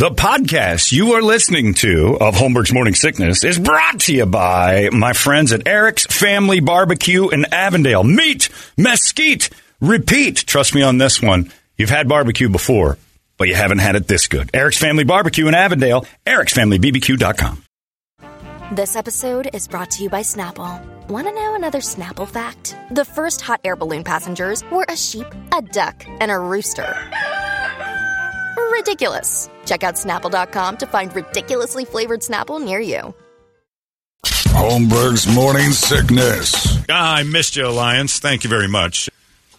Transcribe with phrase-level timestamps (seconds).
[0.00, 4.88] The podcast you are listening to of Holmberg's Morning Sickness is brought to you by
[4.90, 8.02] my friends at Eric's Family Barbecue in Avondale.
[8.02, 10.36] Meat, mesquite, repeat.
[10.36, 11.52] Trust me on this one.
[11.76, 12.96] You've had barbecue before,
[13.36, 14.48] but you haven't had it this good.
[14.54, 17.62] Eric's Family Barbecue in Avondale, ericsfamilybbq.com.
[18.72, 20.82] This episode is brought to you by Snapple.
[21.10, 22.74] Want to know another Snapple fact?
[22.90, 26.96] The first hot air balloon passengers were a sheep, a duck, and a rooster.
[28.70, 29.50] Ridiculous.
[29.66, 33.14] Check out snapple.com to find ridiculously flavored Snapple near you.
[34.24, 36.78] Holmberg's morning sickness.
[36.88, 38.18] Ah, I missed you, Alliance.
[38.18, 39.08] Thank you very much.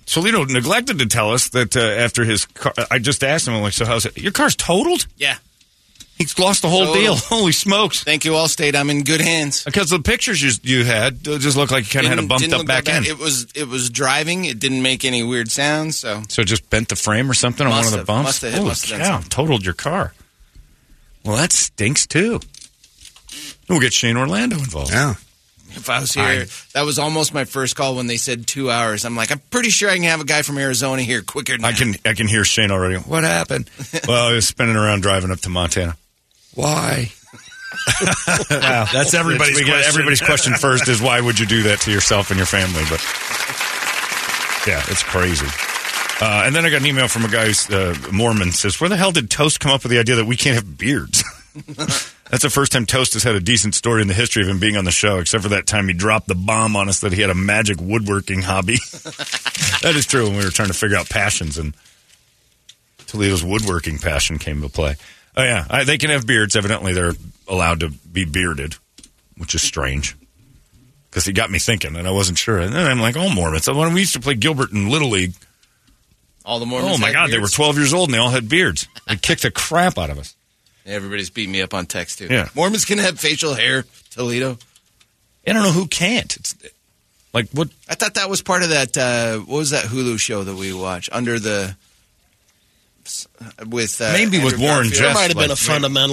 [0.05, 3.61] Solito neglected to tell us that uh, after his car, I just asked him, I'm
[3.61, 4.17] like, so how's it?
[4.17, 5.07] Your car's totaled?
[5.17, 5.37] Yeah.
[6.21, 7.01] He's lost the whole Total.
[7.01, 7.15] deal.
[7.15, 8.03] Holy smokes.
[8.03, 8.75] Thank you, Allstate.
[8.75, 9.63] I'm in good hands.
[9.63, 12.45] Because the pictures you, you had just looked like you kind of had a bumped
[12.51, 13.05] up look back end.
[13.07, 14.45] It was it was driving.
[14.45, 15.97] It didn't make any weird sounds.
[15.97, 18.07] So So it just bent the frame or something on one Must of the have.
[18.07, 18.27] bumps?
[18.27, 18.53] Must have.
[18.53, 19.29] It Holy must have been cow, something.
[19.29, 20.13] totaled your car.
[21.25, 22.39] Well, that stinks too.
[23.69, 24.91] We'll get Shane Orlando involved.
[24.91, 25.15] Yeah.
[25.69, 29.05] if I was here, that was almost my first call when they said two hours.
[29.05, 31.63] I'm like, I'm pretty sure I can have a guy from Arizona here quicker than
[31.63, 31.77] I that.
[31.77, 32.95] can I can hear Shane already.
[32.97, 33.69] What happened?
[34.07, 35.95] well, I was spinning around driving up to Montana.
[36.55, 37.11] Why?
[38.51, 38.85] wow.
[38.91, 39.89] That's everybody's We get- question.
[39.89, 42.83] Everybody's question first is why would you do that to yourself and your family?
[42.89, 43.01] But
[44.67, 45.47] yeah, it's crazy.
[46.23, 48.89] Uh, and then I got an email from a guy who's uh, Mormon says, "Where
[48.89, 51.23] the hell did Toast come up with the idea that we can't have beards?"
[52.29, 54.59] That's the first time Toast has had a decent story in the history of him
[54.59, 57.11] being on the show, except for that time he dropped the bomb on us that
[57.11, 58.75] he had a magic woodworking hobby.
[59.81, 61.73] that is true when we were trying to figure out passions, and
[63.07, 64.95] Toledo's woodworking passion came to play.
[65.37, 65.65] Oh, yeah.
[65.69, 66.55] I, they can have beards.
[66.55, 67.13] Evidently, they're
[67.47, 68.75] allowed to be bearded,
[69.37, 70.15] which is strange.
[71.09, 72.59] Because he got me thinking, and I wasn't sure.
[72.59, 73.67] And then I'm like, oh, Mormons.
[73.67, 75.33] When we used to play Gilbert in Little League,
[76.45, 76.95] All the Mormons.
[76.95, 78.87] oh, my God, they were 12 years old, and they all had beards.
[79.07, 80.35] They kicked the crap out of us.
[80.85, 82.27] Everybody's beating me up on text too.
[82.29, 82.47] Yeah.
[82.55, 83.85] Mormons can have facial hair.
[84.09, 84.57] Toledo.
[85.45, 86.35] I don't know who can't.
[86.35, 86.55] It's
[87.33, 87.69] like, what?
[87.89, 88.97] I thought that was part of that.
[88.97, 91.75] Uh, what was that Hulu show that we watch under the
[93.67, 94.93] with uh, Maybe with Andrew Warren Garfield?
[94.93, 94.99] Jeffs.
[94.99, 95.57] There might have been a like-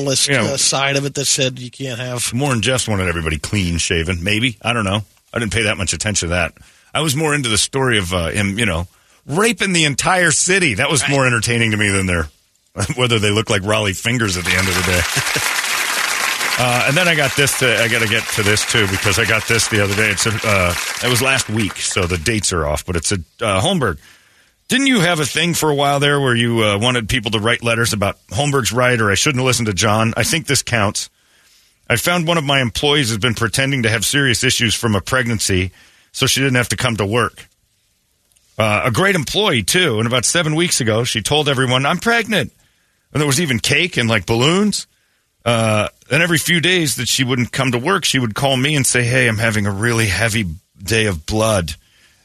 [0.07, 0.43] fundamentalist Yeah.
[0.53, 2.33] uh, side of it that said you can't have.
[2.35, 4.23] Warren Jeffs wanted everybody clean shaven.
[4.23, 5.01] Maybe I don't know.
[5.33, 6.55] I didn't pay that much attention to that.
[6.95, 8.89] I was more into the story of uh, him, you know,
[9.27, 10.75] raping the entire city.
[10.75, 12.29] That was more entertaining to me than their
[12.97, 15.01] whether they look like Rollie Fingers at the end of the day.
[16.61, 17.59] uh, and then I got this.
[17.61, 20.11] To, I got to get to this too because I got this the other day.
[20.11, 20.75] It's a, uh,
[21.05, 22.85] it was last week, so the dates are off.
[22.87, 23.99] But it's a uh, Holmberg.
[24.69, 27.39] Didn't you have a thing for a while there where you uh, wanted people to
[27.39, 30.12] write letters about Holmberg's right or I shouldn't listen to John?
[30.15, 31.09] I think this counts.
[31.89, 35.01] I found one of my employees has been pretending to have serious issues from a
[35.01, 35.73] pregnancy,
[36.12, 37.49] so she didn't have to come to work.
[38.59, 39.99] Uh, a great employee too.
[39.99, 42.53] And about seven weeks ago, she told everyone, "I'm pregnant,"
[43.12, 44.87] and there was even cake and like balloons.
[45.47, 48.77] Uh, and every few days that she wouldn't come to work, she would call me
[48.77, 50.45] and say, "Hey, I'm having a really heavy
[50.83, 51.75] day of blood."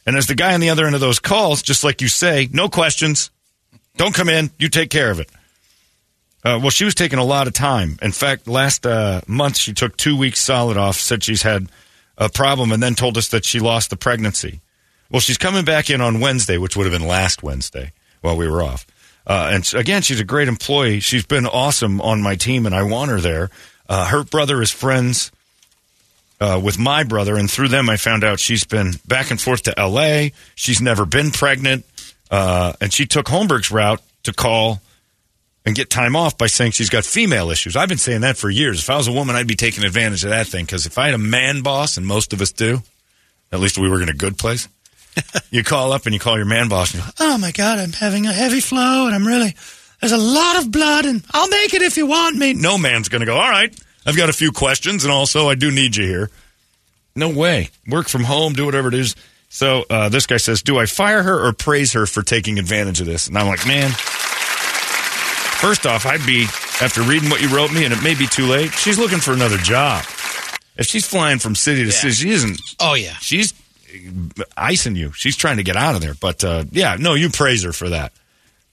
[0.05, 2.49] And as the guy on the other end of those calls, just like you say,
[2.51, 3.31] no questions,
[3.95, 5.29] don't come in, you take care of it.
[6.43, 7.97] Uh, well, she was taking a lot of time.
[8.01, 11.69] In fact, last uh, month she took two weeks solid off, said she's had
[12.17, 14.59] a problem, and then told us that she lost the pregnancy.
[15.09, 18.49] Well, she's coming back in on Wednesday, which would have been last Wednesday while we
[18.49, 18.85] were off.
[19.25, 20.99] Uh, and again, she's a great employee.
[20.99, 23.49] She's been awesome on my team, and I want her there.
[23.87, 25.31] Uh, her brother is friends
[26.43, 29.63] uh, with my brother, and through them, I found out she's been back and forth
[29.63, 30.33] to L.A.
[30.55, 31.85] She's never been pregnant,
[32.29, 34.81] uh, and she took Holmberg's route to call
[35.65, 37.77] and get time off by saying she's got female issues.
[37.77, 38.79] I've been saying that for years.
[38.81, 41.05] If I was a woman, I'd be taking advantage of that thing because if I
[41.05, 42.81] had a man boss, and most of us do,
[43.53, 44.67] at least we were in a good place.
[45.49, 47.79] you call up and you call your man boss and you go, "Oh my god,
[47.79, 49.55] I'm having a heavy flow and I'm really
[50.01, 53.07] there's a lot of blood and I'll make it if you want me." No man's
[53.07, 53.73] going to go, "All right,
[54.05, 56.29] I've got a few questions and also I do need you here."
[57.15, 57.69] No way.
[57.87, 59.15] Work from home, do whatever it is.
[59.49, 63.01] So uh, this guy says, "Do I fire her or praise her for taking advantage
[63.01, 63.91] of this?" And I'm like, "Man,
[65.63, 66.43] First off, I'd be,
[66.81, 69.31] after reading what you wrote me, and it may be too late, she's looking for
[69.31, 70.03] another job.
[70.75, 73.53] If she's flying from city to city, she isn't, Oh yeah, she's
[74.57, 75.13] icing you.
[75.13, 76.15] She's trying to get out of there.
[76.15, 78.11] But uh, yeah, no, you praise her for that.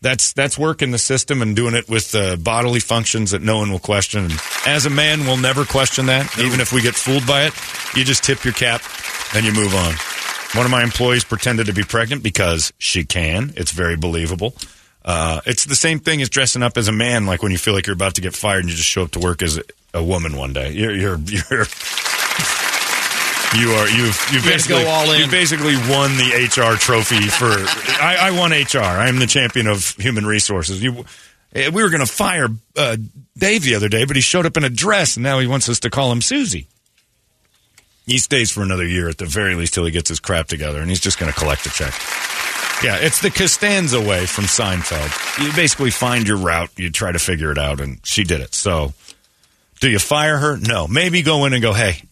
[0.02, 3.58] That's that's work in the system and doing it with uh, bodily functions that no
[3.58, 4.24] one will question.
[4.24, 7.54] And as a man, we'll never question that, even if we get fooled by it.
[7.94, 8.82] You just tip your cap
[9.34, 9.94] and you move on.
[10.56, 13.52] One of my employees pretended to be pregnant because she can.
[13.56, 14.54] It's very believable.
[15.04, 17.74] Uh, it's the same thing as dressing up as a man, like when you feel
[17.74, 19.62] like you're about to get fired and you just show up to work as a,
[19.94, 20.72] a woman one day.
[20.72, 21.18] You're you're
[21.50, 21.66] you're
[23.58, 25.20] you are you've you've You basically go all in.
[25.20, 27.46] you've basically won the HR trophy for.
[28.02, 28.78] I, I won HR.
[28.78, 30.82] I am the champion of human resources.
[30.82, 31.04] You
[31.52, 32.96] Eh, We were going to fire uh,
[33.36, 35.68] Dave the other day, but he showed up in a dress, and now he wants
[35.68, 36.68] us to call him Susie.
[38.06, 40.80] He stays for another year at the very least till he gets his crap together,
[40.80, 41.92] and he's just going to collect a check.
[42.84, 45.44] Yeah, it's the Costanza way from Seinfeld.
[45.44, 48.54] You basically find your route, you try to figure it out, and she did it.
[48.54, 48.94] So,
[49.80, 50.56] do you fire her?
[50.56, 50.86] No.
[50.88, 52.02] Maybe go in and go, hey,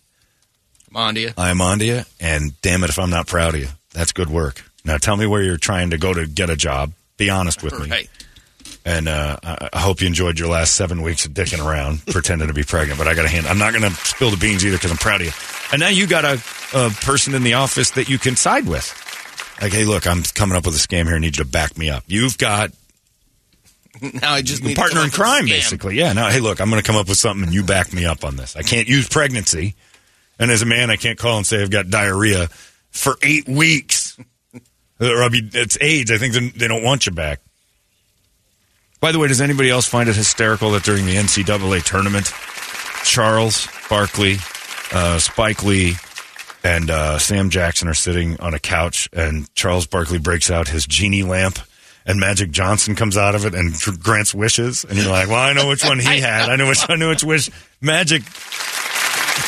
[0.93, 1.31] Come on to you.
[1.37, 3.69] I'm on to you, and damn it if I'm not proud of you.
[3.93, 4.65] That's good work.
[4.85, 6.93] Now tell me where you're trying to go to get a job.
[7.17, 8.09] Be honest with me.
[8.85, 12.55] And uh, I, hope you enjoyed your last seven weeks of dicking around, pretending to
[12.55, 12.99] be pregnant.
[12.99, 13.47] But I got to hand.
[13.47, 15.33] I'm not going to spill the beans either because I'm proud of you.
[15.73, 16.41] And now you got a,
[16.75, 18.95] a person in the office that you can side with.
[19.61, 21.17] Like, hey, look, I'm coming up with a scam here.
[21.17, 22.05] I need you to back me up.
[22.07, 22.71] You've got
[24.15, 25.97] Now I just need partner in up with a crime, basically.
[25.97, 26.13] Yeah.
[26.13, 28.25] Now, hey, look, I'm going to come up with something, and you back me up
[28.25, 28.57] on this.
[28.57, 29.75] I can't use pregnancy,
[30.39, 32.49] and as a man, I can't call and say I've got diarrhea
[32.91, 34.17] for eight weeks.
[35.01, 36.11] or I'll be, it's AIDS.
[36.11, 37.41] I think they- they don't want you back.
[39.01, 42.33] By the way, does anybody else find it hysterical that during the NCAA tournament,
[43.05, 44.39] Charles Barkley,
[44.93, 45.95] uh, Spike Lee,
[46.65, 50.85] and uh, Sam Jackson are sitting on a couch, and Charles Barkley breaks out his
[50.85, 51.61] genie lamp,
[52.05, 55.53] and Magic Johnson comes out of it and grants wishes, and you're like, "Well, I
[55.53, 56.49] know which one he had.
[56.49, 57.51] I know which I know which wish
[57.81, 58.23] Magic.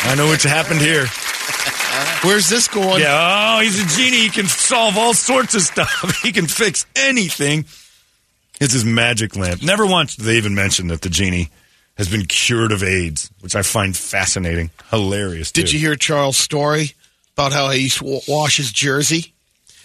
[0.04, 1.06] I know which happened here.
[2.22, 3.00] Where's this going?
[3.00, 4.18] Yeah, oh, he's a genie.
[4.18, 6.20] He can solve all sorts of stuff.
[6.22, 7.64] He can fix anything.
[8.60, 9.62] It's his magic lamp.
[9.62, 11.48] Never once did they even mention that the genie
[11.96, 15.50] has been cured of AIDS, which I find fascinating, hilarious.
[15.50, 15.74] Did too.
[15.74, 16.92] you hear Charles' story
[17.34, 19.32] about how he used to wash his jersey?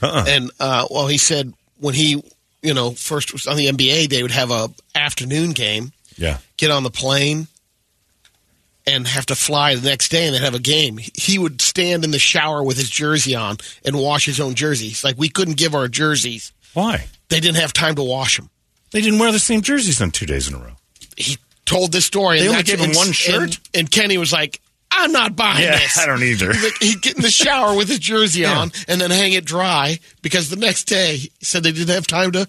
[0.01, 0.25] Uh-uh.
[0.27, 2.21] And uh, well, he said when he,
[2.61, 6.39] you know, first was on the NBA, they would have a afternoon game, Yeah.
[6.57, 7.47] get on the plane,
[8.87, 10.99] and have to fly the next day, and they'd have a game.
[11.13, 15.03] He would stand in the shower with his jersey on and wash his own jerseys.
[15.03, 17.07] Like we couldn't give our jerseys; Why?
[17.29, 18.49] they didn't have time to wash them.
[18.91, 20.73] They didn't wear the same jerseys on two days in a row.
[21.17, 22.39] He told this story.
[22.39, 23.59] They and only gave him one shirt?
[23.73, 24.61] and Kenny was like,
[24.91, 26.53] "I'm not buying Yeah, this." I don't either.
[26.53, 28.57] Like, he'd get in the shower with his jersey Yeah.
[28.59, 32.05] on and then hang it dry because the next day he said they didn't have
[32.07, 32.47] time to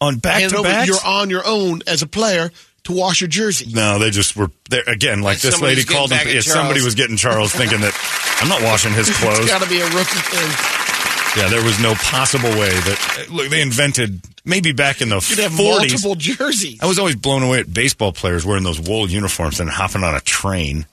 [0.00, 0.86] On back to back.
[0.86, 2.52] You're on your own as a player
[2.86, 3.70] to wash your jersey.
[3.72, 5.22] No, they just were there again.
[5.22, 6.26] Like this lady called him.
[6.26, 7.92] Yeah, somebody was getting Charles thinking that
[8.42, 9.46] I'm not washing his It's clothes.
[9.46, 10.50] got to be a rookie thing.
[11.42, 13.50] Yeah, there was no possible way that look.
[13.50, 15.56] They invented maybe back in the You'd have 40s.
[15.90, 16.78] multiple jerseys.
[16.80, 20.14] I was always blown away at baseball players wearing those wool uniforms and hopping on
[20.14, 20.86] a train.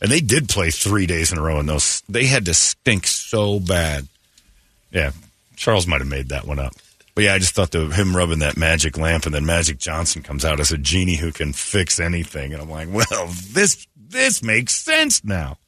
[0.00, 2.02] And they did play three days in a row in those.
[2.08, 4.08] They had to stink so bad.
[4.90, 5.12] Yeah,
[5.56, 6.72] Charles might have made that one up.
[7.14, 10.22] But yeah, I just thought of him rubbing that magic lamp, and then Magic Johnson
[10.22, 14.42] comes out as a genie who can fix anything, and I'm like, well, this this
[14.42, 15.58] makes sense now.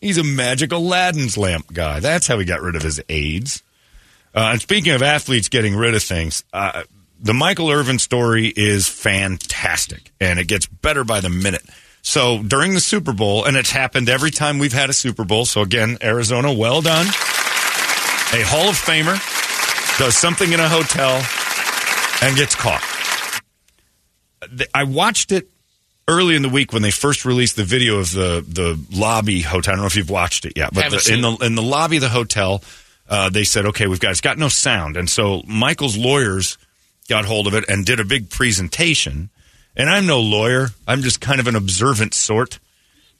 [0.00, 2.00] He's a magic Aladdin's lamp guy.
[2.00, 3.62] That's how he got rid of his AIDS.
[4.34, 6.84] Uh, and speaking of athletes getting rid of things, uh,
[7.20, 11.64] the Michael Irvin story is fantastic, and it gets better by the minute.
[12.02, 15.44] So during the Super Bowl, and it's happened every time we've had a Super Bowl.
[15.44, 17.06] So again, Arizona, well done.
[17.06, 19.18] A Hall of Famer
[19.98, 21.22] does something in a hotel
[22.22, 22.82] and gets caught.
[24.72, 25.48] I watched it
[26.06, 29.72] early in the week when they first released the video of the the lobby hotel.
[29.72, 31.96] I don't know if you've watched it yet, but the, in the in the lobby
[31.96, 32.62] of the hotel,
[33.08, 36.58] uh, they said, "Okay, we've got it's got no sound," and so Michael's lawyers
[37.08, 39.30] got hold of it and did a big presentation.
[39.76, 42.58] And I'm no lawyer; I'm just kind of an observant sort.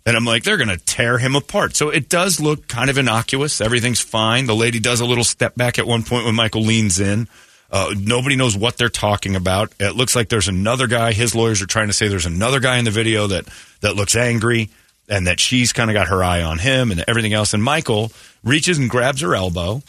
[0.07, 1.77] And I'm like, they're going to tear him apart.
[1.77, 3.61] So it does look kind of innocuous.
[3.61, 4.47] Everything's fine.
[4.47, 7.29] The lady does a little step back at one point when Michael leans in.
[7.71, 9.73] Uh, nobody knows what they're talking about.
[9.79, 11.13] It looks like there's another guy.
[11.13, 13.47] His lawyers are trying to say there's another guy in the video that,
[13.83, 14.71] that looks angry
[15.09, 17.53] and that she's kind of got her eye on him and everything else.
[17.53, 18.11] And Michael
[18.43, 19.83] reaches and grabs her elbow.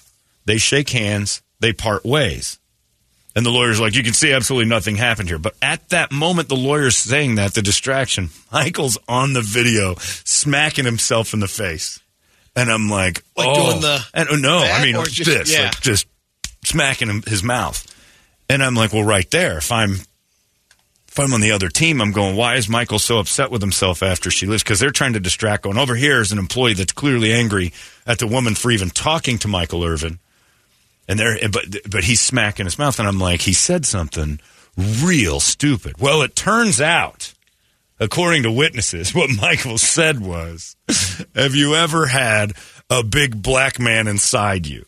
[0.46, 1.42] They shake hands.
[1.62, 2.60] They part ways.
[3.36, 5.38] And the lawyer's like, you can see absolutely nothing happened here.
[5.38, 10.86] But at that moment, the lawyer's saying that, the distraction, Michael's on the video smacking
[10.86, 12.00] himself in the face.
[12.56, 13.70] And I'm like, Like oh.
[13.72, 15.66] doing the- And, oh, no, I mean, just- this, yeah.
[15.66, 16.08] like just
[16.66, 17.86] smacking him, his mouth.
[18.50, 19.98] And I'm like, well, right there, if I'm
[21.08, 24.04] if I'm on the other team, I'm going, why is Michael so upset with himself
[24.04, 24.62] after she leaves?
[24.64, 25.64] Because they're trying to distract.
[25.64, 27.74] Going over here is an employee that's clearly angry
[28.06, 30.20] at the woman for even talking to Michael Irvin,
[31.10, 34.40] and they're but but he's smacking his mouth, and I'm like, he said something
[34.78, 36.00] real stupid.
[36.00, 37.34] Well, it turns out,
[38.00, 40.78] according to witnesses, what Michael said was,
[41.36, 42.54] "Have you ever had
[42.90, 44.86] a big black man inside you?"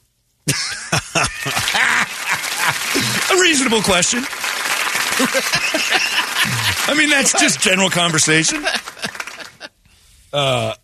[3.31, 4.23] a reasonable question.
[6.87, 8.63] I mean, that's just general conversation.
[10.31, 10.75] Uh,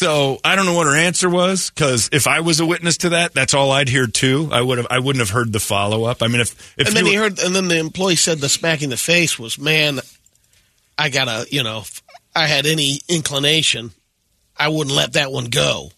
[0.00, 3.10] So I don't know what her answer was because if I was a witness to
[3.10, 4.48] that, that's all I'd hear too.
[4.50, 4.86] I would have.
[4.90, 6.22] I wouldn't have heard the follow up.
[6.22, 8.48] I mean, if if and then he were- heard, and then the employee said the
[8.48, 10.00] smacking the face was, man,
[10.96, 11.84] I gotta, you know,
[12.34, 13.90] I had any inclination,
[14.56, 15.90] I wouldn't let that one go.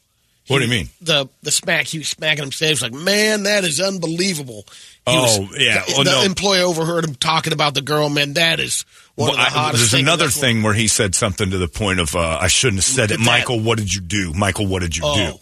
[0.49, 0.89] what do you mean?
[1.01, 4.65] The the smack he was smacking himself was like, man, that is unbelievable.
[5.07, 5.85] He Oh, was- yeah.
[5.87, 6.23] The, Oh, the no.
[6.25, 8.09] employee overheard him talking about the girl.
[8.09, 8.85] Man, that is
[9.17, 12.39] Well, the I- there's another thing where he said something to the point of uh,
[12.41, 13.19] I shouldn't have said it.
[13.19, 13.25] that.
[13.25, 14.33] Michael, what did you do?
[14.33, 15.39] Michael, what did you Oh.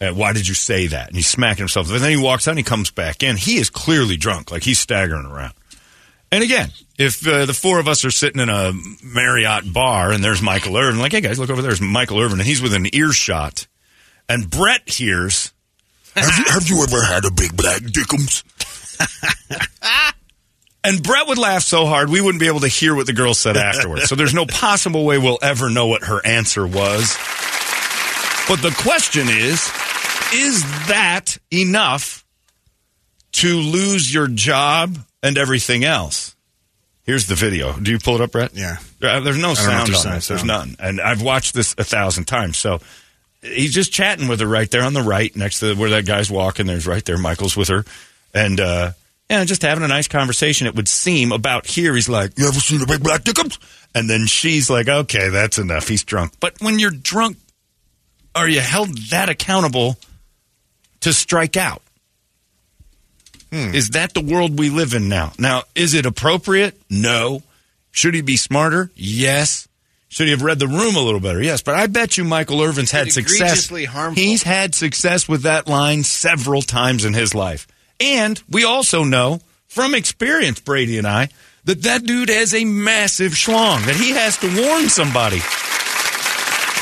[0.00, 0.06] do?
[0.06, 1.06] Uh, why did you say that?
[1.08, 1.88] And he's smacking himself.
[1.90, 3.36] And then he walks out and he comes back in.
[3.36, 5.52] He is clearly drunk, like he's staggering around.
[6.32, 8.72] And again, if uh, the four of us are sitting in a
[9.04, 12.40] Marriott bar and there's Michael Irvin, like, hey guys, look over there, there's Michael Irvin,
[12.40, 13.66] and he's within earshot,
[14.30, 15.52] and Brett hears,
[16.16, 18.42] Have you, have you ever had a big black dickums?
[20.84, 23.34] and Brett would laugh so hard we wouldn't be able to hear what the girl
[23.34, 24.08] said afterwards.
[24.08, 27.16] so there's no possible way we'll ever know what her answer was.
[28.48, 29.70] But the question is,
[30.34, 32.24] is that enough
[33.32, 36.34] to lose your job and everything else?
[37.04, 37.72] Here's the video.
[37.78, 38.54] Do you pull it up, Brett?
[38.54, 38.76] Yeah.
[39.02, 40.28] Uh, there's no sound there's on this.
[40.28, 40.76] There's none.
[40.78, 42.56] And I've watched this a thousand times.
[42.56, 42.80] So
[43.42, 46.30] he's just chatting with her right there on the right, next to where that guy's
[46.30, 46.66] walking.
[46.66, 47.18] There's right there.
[47.18, 47.84] Michael's with her,
[48.32, 48.92] and uh,
[49.32, 50.66] yeah, just having a nice conversation.
[50.66, 51.94] It would seem about here.
[51.94, 53.58] He's like, You ever seen a big black dickums?
[53.94, 55.88] and then she's like, okay, that's enough.
[55.88, 56.32] He's drunk.
[56.40, 57.36] But when you're drunk,
[58.34, 59.96] are you held that accountable
[61.00, 61.82] to strike out?
[63.50, 63.74] Hmm.
[63.74, 65.32] Is that the world we live in now?
[65.38, 66.78] Now, is it appropriate?
[66.88, 67.42] No.
[67.90, 68.90] Should he be smarter?
[68.94, 69.68] Yes.
[70.08, 71.42] Should he have read the room a little better?
[71.42, 71.62] Yes.
[71.62, 73.68] But I bet you Michael Irvin's had success.
[73.68, 74.22] harmful.
[74.22, 77.66] He's had success with that line several times in his life.
[78.02, 81.28] And we also know from experience, Brady and I,
[81.64, 85.38] that that dude has a massive schlong, that he has to warn somebody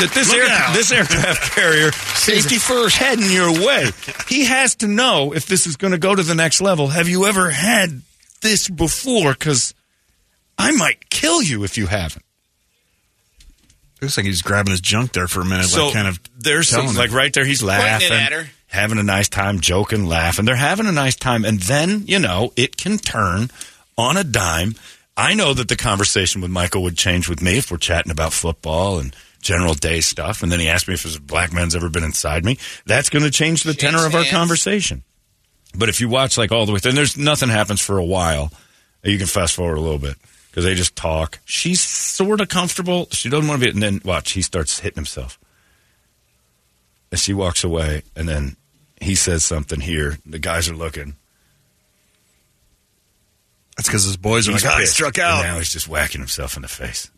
[0.01, 2.97] that this, air, this aircraft carrier Safety first.
[2.97, 3.91] heading your way.
[4.29, 6.89] he has to know if this is going to go to the next level.
[6.89, 8.01] Have you ever had
[8.41, 9.33] this before?
[9.35, 9.75] Because
[10.57, 12.25] I might kill you if you haven't.
[14.01, 16.71] Looks like he's grabbing his junk there for a minute, So like kind of there's
[16.71, 18.47] some, like right there, he's laughing, at her.
[18.71, 20.45] Having a nice time, joking, laughing.
[20.45, 23.51] They're having a nice time, and then you know it can turn
[23.99, 24.75] on a dime.
[25.17, 28.33] I know that the conversation with Michael would change with me if we're chatting about
[28.33, 31.91] football and general day stuff, and then he asked me if his black man's ever
[31.91, 32.59] been inside me.
[32.87, 35.03] That's going to change the tenor of our conversation.
[35.77, 38.53] But if you watch like all the way, then there's nothing happens for a while.
[39.03, 40.17] You can fast forward a little bit
[40.51, 41.39] because they just talk.
[41.45, 43.09] She's sort of comfortable.
[43.13, 44.33] She doesn't want to be, and then watch.
[44.33, 45.39] He starts hitting himself.
[47.11, 48.57] And she walks away, and then
[49.01, 50.19] he says something here.
[50.27, 51.17] The guys are looking.
[53.77, 54.93] That's because his boys are He's like, oh, he pissed.
[54.95, 55.43] struck And out.
[55.43, 57.11] now he's just whacking himself in the face.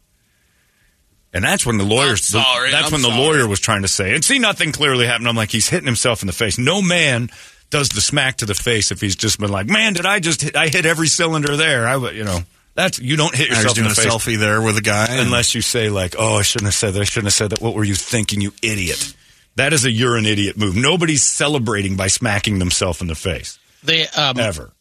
[1.35, 2.11] And that's when the lawyer.
[2.11, 3.21] I'm sorry, that's I'm when the sorry.
[3.21, 5.27] lawyer was trying to say, and see nothing clearly happen.
[5.27, 6.59] I'm like, he's hitting himself in the face.
[6.59, 7.31] No man
[7.71, 10.43] does the smack to the face if he's just been like, man, did I just
[10.43, 11.89] hit, I hit every cylinder there?
[11.89, 12.41] I, would- you know,
[12.75, 14.77] that's you don't hit Now he's yourself in doing the a face selfie there with
[14.77, 15.07] a guy.
[15.11, 17.01] unless you say like, "Oh, I shouldn't have said that.
[17.01, 17.61] I shouldn't have said that.
[17.63, 19.15] What were you thinking, you idiot?"
[19.57, 20.75] That is a you're an idiot move.
[20.77, 24.73] Nobody's celebrating by smacking themselves in the face They um, ever.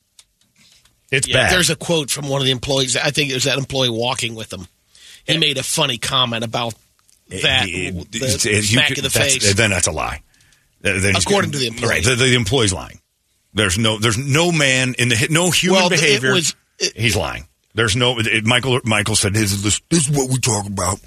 [1.11, 1.51] It's Yeah, bad.
[1.53, 2.95] there's a quote from one of the employees.
[2.95, 4.67] I think it was that employee walking with him.
[5.25, 6.73] He made a funny comment about
[7.29, 9.53] that It- it- the it- smack could- in the face.
[9.53, 10.21] Then that's a lie.
[10.83, 11.89] Uh, then According to the employee.
[11.89, 12.03] right?
[12.03, 12.99] The, the employee's lying.
[13.53, 16.33] There's no, there's no man in the no human Well, it behavior.
[16.33, 16.55] was-
[16.95, 17.47] he's lying.
[17.73, 18.19] There's no.
[18.43, 19.61] Michael Michael said his.
[19.63, 20.99] This, this is what we talk about.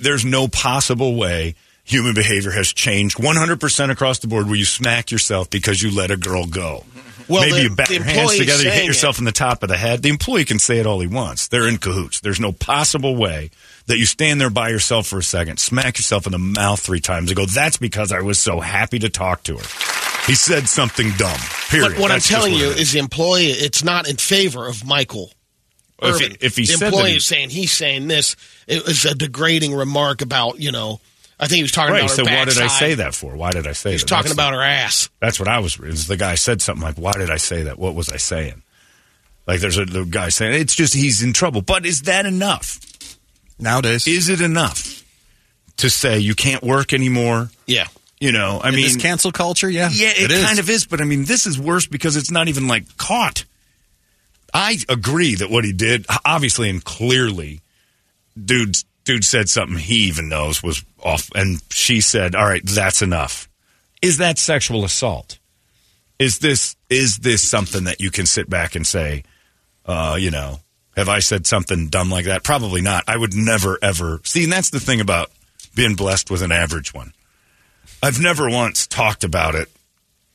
[0.00, 1.54] There's no possible way
[1.86, 5.90] human behavior has changed 100 percent across the board where you smack yourself because you
[5.94, 6.84] let a girl go.
[7.28, 9.20] Well, Maybe the- you bat your hands together, you hit yourself it.
[9.20, 10.02] in the top of the head.
[10.02, 11.48] The employee can say it all he wants.
[11.48, 12.20] They're in cahoots.
[12.20, 13.50] There's no possible way
[13.86, 17.00] that you stand there by yourself for a second, smack yourself in the mouth three
[17.00, 19.64] times, and go, "That's because I was so happy to talk to her."
[20.28, 21.38] He said something dumb.
[21.68, 21.90] Period.
[21.94, 24.84] But what That's I'm telling what you is the employee, it's not in favor of
[24.84, 25.32] Michael.
[26.02, 28.36] If he- if he the employee he- is saying he's saying this,
[28.68, 31.00] it was a degrading remark about, you know,
[31.38, 31.98] I think he was talking right.
[32.00, 33.36] about her So why did I say that for?
[33.36, 34.08] Why did I say He's that?
[34.08, 35.10] talking That's- about her ass.
[35.20, 35.78] That's what I was.
[35.80, 37.78] Is the guy said something like, "Why did I say that?
[37.78, 38.62] What was I saying?"
[39.46, 41.60] Like there's a the guy saying it's just he's in trouble.
[41.62, 42.80] But is that enough?
[43.58, 44.06] nowadays.
[44.06, 45.02] Is it enough
[45.78, 47.50] to say you can't work anymore?
[47.66, 47.86] Yeah.
[48.20, 50.42] You know, I In mean, this cancel culture, yeah, yeah, it, is.
[50.44, 50.86] kind of is.
[50.86, 53.44] But I mean, this is worse because it's not even like caught.
[54.54, 57.60] I agree that what he did, obviously and clearly,
[58.42, 63.00] dude, dude said something he even knows was off, and she said, "All right, that's
[63.00, 63.48] enough."
[64.02, 65.38] Is that sexual assault?
[66.18, 69.24] Is this is this something that you can sit back and say,
[69.86, 70.60] uh, you know,
[70.96, 72.42] have I said something dumb like that?
[72.42, 73.04] Probably not.
[73.08, 74.44] I would never ever see.
[74.44, 75.30] And that's the thing about
[75.74, 77.12] being blessed with an average one.
[78.02, 79.70] I've never once talked about it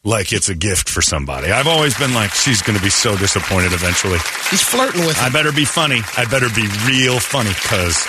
[0.04, 1.52] like it's a gift for somebody.
[1.52, 4.18] I've always been like, she's going to be so disappointed eventually.
[4.50, 6.02] He's flirting with I better be funny.
[6.18, 8.08] I better be real funny because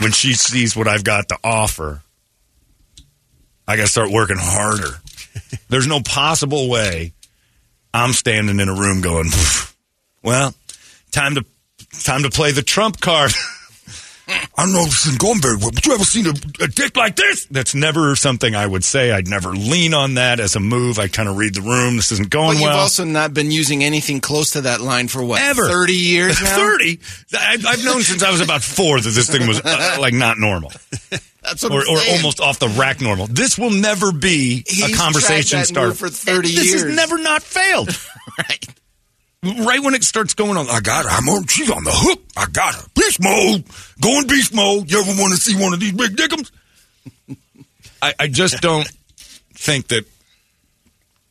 [0.00, 2.02] when she sees what I've got to offer,
[3.66, 5.00] I got to start working harder.
[5.68, 7.12] There's no possible way
[7.92, 9.30] I'm standing in a room going,
[10.22, 10.54] well,
[11.12, 11.44] time to
[12.02, 13.32] time to play the trump card.
[14.26, 16.96] I don't know this isn't going very well, but you ever seen a, a dick
[16.96, 17.44] like this?
[17.46, 19.10] That's never something I would say.
[19.12, 20.98] I'd never lean on that as a move.
[20.98, 21.96] I kind of read the room.
[21.96, 22.78] This isn't going But you've well.
[22.78, 25.42] also not been using anything close to that line for what?
[25.42, 25.66] Ever.
[25.68, 26.56] 30 years now?
[26.56, 27.00] 30?
[27.38, 30.38] I've, I've known since I was about four that this thing was uh, like not
[30.38, 30.72] normal.
[31.42, 33.26] That's what or, or almost off the rack normal.
[33.26, 36.72] This will never be He's a conversation starter for 30 This years.
[36.72, 37.90] This has never not failed.
[38.36, 38.66] Right.
[39.44, 41.10] Right when it starts going on, I got her.
[41.10, 41.46] I'm on.
[41.46, 42.20] She's on the hook.
[42.36, 42.82] I got her.
[42.94, 43.64] Beast mode.
[44.00, 44.90] Going beast mode.
[44.90, 46.50] You ever want to see one of these big dickums?
[48.02, 48.90] I, I just don't
[49.54, 50.04] think that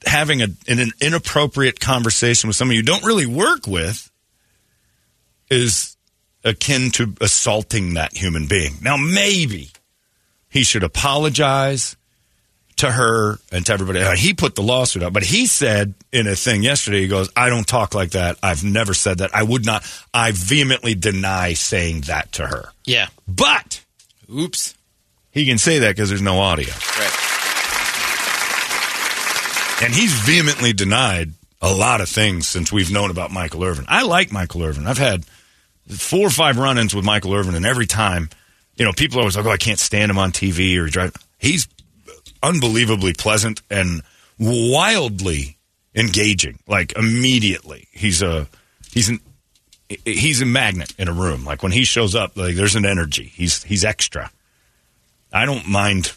[0.06, 4.12] having a, an, an inappropriate conversation with someone you don't really work with
[5.50, 5.96] is
[6.44, 8.76] akin to assaulting that human being.
[8.82, 9.72] Now, maybe
[10.50, 11.96] he should apologize
[12.84, 14.04] to her and to everybody.
[14.18, 17.48] He put the lawsuit up, but he said in a thing yesterday, he goes, I
[17.50, 18.38] don't talk like that.
[18.44, 19.34] I've never said that.
[19.34, 19.86] I would not.
[20.14, 22.66] I vehemently deny saying that to her.
[22.84, 23.08] Yeah.
[23.26, 23.82] But
[24.30, 24.76] Oops.
[25.32, 26.68] he can say that because there's no audio.
[26.68, 27.20] Right.
[29.82, 33.86] And he's vehemently denied a lot of things since we've known about Michael Irvin.
[33.88, 34.88] I like Michael Irvin.
[34.88, 35.24] I've had
[35.88, 38.30] four or five run ins with Michael Irvin, and every time,
[38.76, 41.16] you know, people always like, oh, I can't stand him on TV or drive.
[41.38, 41.68] He's
[42.44, 44.04] unbelievably pleasant and
[44.38, 45.58] wildly
[45.96, 46.60] engaging.
[46.68, 48.48] Like immediately, he's a
[48.92, 49.20] he's an
[50.06, 51.46] he's a magnet in a room.
[51.46, 53.32] Like when he shows up, like there's an energy.
[53.34, 54.32] He's he's extra.
[55.32, 56.14] I don't mind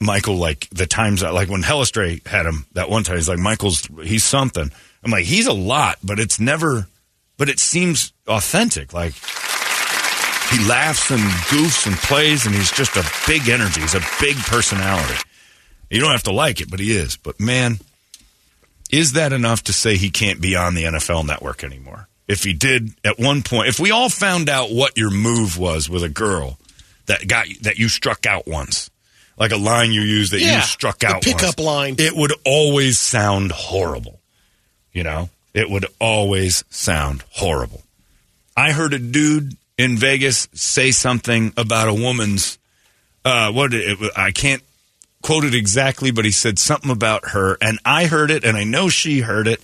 [0.00, 3.16] Michael like the times that like when Hellestrae had him that one time.
[3.16, 4.70] He's like Michael's he's something.
[5.02, 6.86] I'm like he's a lot, but it's never.
[7.36, 8.92] But it seems authentic.
[8.92, 9.14] Like
[10.50, 13.80] he laughs and goofs and plays, and he's just a big energy.
[13.80, 15.14] He's a big personality.
[15.90, 17.16] You don't have to like it, but he is.
[17.16, 17.78] But man,
[18.90, 22.08] is that enough to say he can't be on the NFL network anymore?
[22.26, 25.88] If he did at one point, if we all found out what your move was
[25.88, 26.58] with a girl
[27.06, 28.90] that got that you struck out once,
[29.38, 31.94] like a line you used that you Yeah, struck the out, pickup once, line.
[31.98, 34.20] it would always sound horrible.
[34.92, 37.82] You know, it would always sound horrible.
[38.56, 42.58] I heard a dude in Vegas say something about a woman's.
[43.24, 44.62] Uh, what did it, I can't
[45.22, 48.64] quote it exactly, but he said something about her, and I heard it, and I
[48.64, 49.60] know she heard it.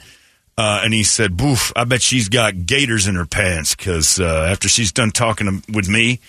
[0.57, 1.73] Uh, and he said, "Boof!
[1.75, 5.73] I bet she's got gators in her pants because uh, after she's done talking to,
[5.73, 6.21] with me,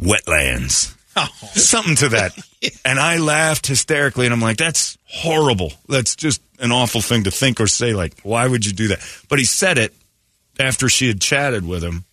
[0.00, 0.96] wetlands,
[1.56, 2.36] something to that."
[2.84, 5.72] And I laughed hysterically, and I'm like, "That's horrible.
[5.88, 7.94] That's just an awful thing to think or say.
[7.94, 8.98] Like, why would you do that?"
[9.30, 9.94] But he said it
[10.58, 12.04] after she had chatted with him,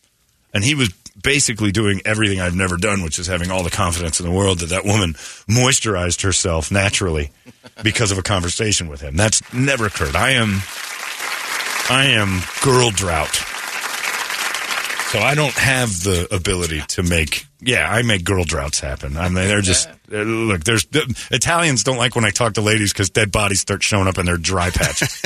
[0.53, 4.19] and he was basically doing everything I've never done, which is having all the confidence
[4.19, 5.13] in the world that that woman
[5.47, 7.31] moisturized herself naturally
[7.83, 9.15] because of a conversation with him.
[9.15, 10.15] That's never occurred.
[10.15, 10.61] I am,
[11.89, 13.35] I am girl drought.
[15.11, 17.45] So I don't have the ability to make.
[17.61, 19.15] Yeah, I make girl droughts happen.
[19.15, 20.65] I mean, they're just look.
[20.65, 20.85] There's
[21.31, 24.25] Italians don't like when I talk to ladies because dead bodies start showing up in
[24.25, 25.21] their dry patches.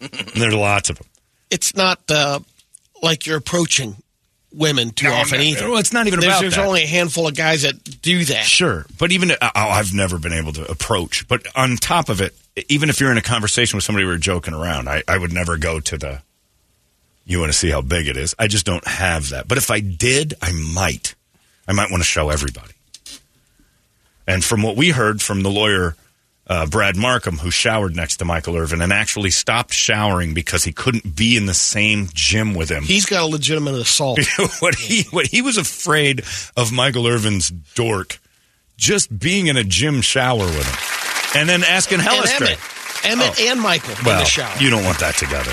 [0.34, 1.06] there's lots of them.
[1.50, 2.40] It's not uh,
[3.02, 3.96] like you're approaching
[4.52, 5.68] women too often either.
[5.68, 6.66] Well, it's not even There's, about there's that.
[6.66, 8.44] only a handful of guys that do that.
[8.44, 11.28] Sure, but even oh, I've never been able to approach.
[11.28, 12.34] But on top of it,
[12.68, 15.32] even if you're in a conversation with somebody where you're joking around, I, I would
[15.32, 16.22] never go to the.
[17.24, 18.34] You want to see how big it is?
[18.38, 19.48] I just don't have that.
[19.48, 21.16] But if I did, I might.
[21.66, 22.72] I might want to show everybody.
[24.28, 25.96] And from what we heard from the lawyer
[26.48, 30.72] uh, Brad Markham, who showered next to Michael Irvin and actually stopped showering because he
[30.72, 32.84] couldn't be in the same gym with him.
[32.84, 34.20] He's got a legitimate assault.
[34.60, 36.22] what he what he was afraid
[36.56, 38.18] of Michael Irvin's dork
[38.76, 40.66] just being in a gym shower with
[41.34, 42.58] him, and then asking and Hellestrae.
[43.04, 44.18] Emmett, Emmett and Michael in Oh.
[44.18, 44.56] The shower.
[44.60, 45.52] you don't want that together.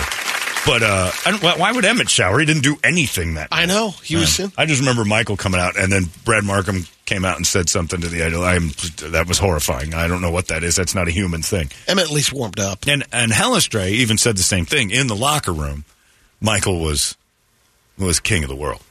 [0.66, 2.40] But uh, why- why would Emmett shower?
[2.40, 3.50] He didn't do anything that.
[3.52, 4.40] I know he was.
[4.58, 8.00] I just remember Michael coming out, and then Brad Markham came out and said something
[8.00, 8.44] to the idol.
[8.44, 8.70] I'm
[9.12, 9.94] that was horrifying.
[9.94, 10.76] I don't know what that is.
[10.76, 11.70] That's not a human thing.
[11.88, 12.88] Emmett at least warmed up.
[12.88, 15.84] And and Hellestrae even said the same thing in the locker room.
[16.40, 17.18] Michael was
[17.98, 18.82] was king of the world.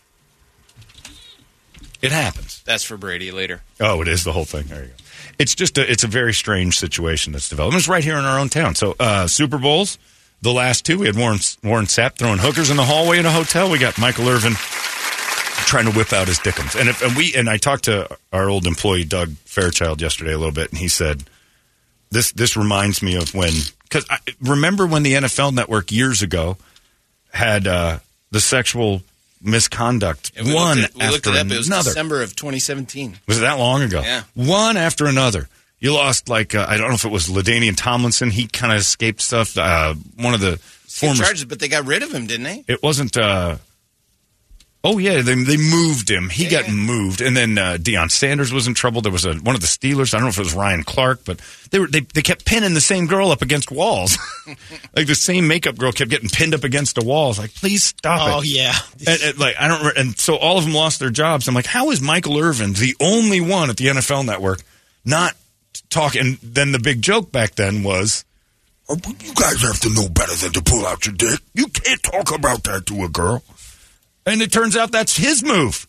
[2.02, 2.62] It happens.
[2.64, 3.62] That's for Brady later.
[3.80, 4.64] Oh, it is the whole thing.
[4.66, 4.94] There you go.
[5.38, 7.76] It's just a it's a very strange situation that's developed.
[7.76, 8.74] It's right here in our own town.
[8.74, 9.98] So uh, Super Bowls,
[10.42, 13.30] the last two, we had Warren Warren Sapp throwing hookers in the hallway in a
[13.30, 13.70] hotel.
[13.70, 14.54] We got Michael Irvin
[15.66, 16.78] trying to whip out his dickums.
[16.78, 20.38] And if and we and I talked to our old employee Doug Fairchild yesterday a
[20.38, 21.24] little bit, and he said
[22.10, 23.52] this this reminds me of when
[23.84, 24.06] because
[24.40, 26.56] remember when the NFL Network years ago
[27.32, 27.98] had uh,
[28.30, 29.02] the sexual
[29.40, 31.46] misconduct one we after looked it up.
[31.46, 31.90] It was another.
[31.90, 33.18] December of 2017.
[33.26, 34.00] Was it that long ago?
[34.02, 34.22] Yeah.
[34.34, 35.48] One after another.
[35.82, 38.30] You lost like uh, I don't know if it was LaDainian Tomlinson.
[38.30, 39.58] He kind of escaped stuff.
[39.58, 41.24] Uh, one of the He former.
[41.24, 42.64] charges, but they got rid of him, didn't they?
[42.68, 43.16] It wasn't.
[43.16, 43.56] Uh,
[44.84, 46.28] oh yeah, they they moved him.
[46.28, 49.00] He got moved, and then uh, Deion Sanders was in trouble.
[49.00, 50.14] There was a one of the Steelers.
[50.14, 51.40] I don't know if it was Ryan Clark, but
[51.72, 54.16] they were they they kept pinning the same girl up against walls.
[54.94, 57.40] like the same makeup girl kept getting pinned up against the walls.
[57.40, 58.34] Like, please stop it.
[58.36, 58.74] Oh yeah.
[59.04, 61.48] And, and, like I don't, and so all of them lost their jobs.
[61.48, 64.60] I'm like, how is Michael Irvin the only one at the NFL Network
[65.04, 65.34] not
[65.90, 66.20] talking?
[66.20, 68.24] And then the big joke back then was,
[68.88, 71.40] Oh, You guys have to know better than to pull out your dick.
[71.54, 73.42] You can't talk about that to a girl.
[74.26, 75.86] and it turns out that's his move.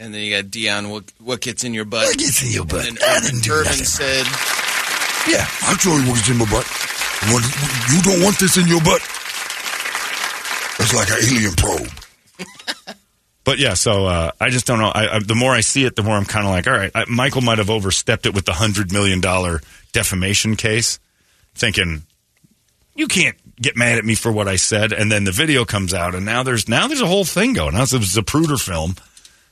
[0.00, 0.90] And then you got Deion.
[0.90, 2.06] What, what gets in your butt?
[2.06, 2.88] What gets in your butt?
[2.88, 4.24] And I then didn't do Irvin said,
[5.28, 6.66] Yeah, I'll show you what's in my butt.
[7.30, 7.44] What,
[7.92, 9.02] you don't want this in your butt?
[10.80, 11.88] It's like an alien probe.
[13.44, 14.92] But yeah, so uh, I just don't know.
[14.94, 16.92] I, I, the more I see it, the more I'm kind of like, all right,
[16.94, 19.60] I, Michael might have overstepped it with the hundred million dollar
[19.92, 21.00] defamation case,
[21.54, 22.02] thinking
[22.94, 24.92] you can't get mad at me for what I said.
[24.92, 27.74] And then the video comes out, and now there's now there's a whole thing going.
[27.74, 28.94] Now it's a Zapruder film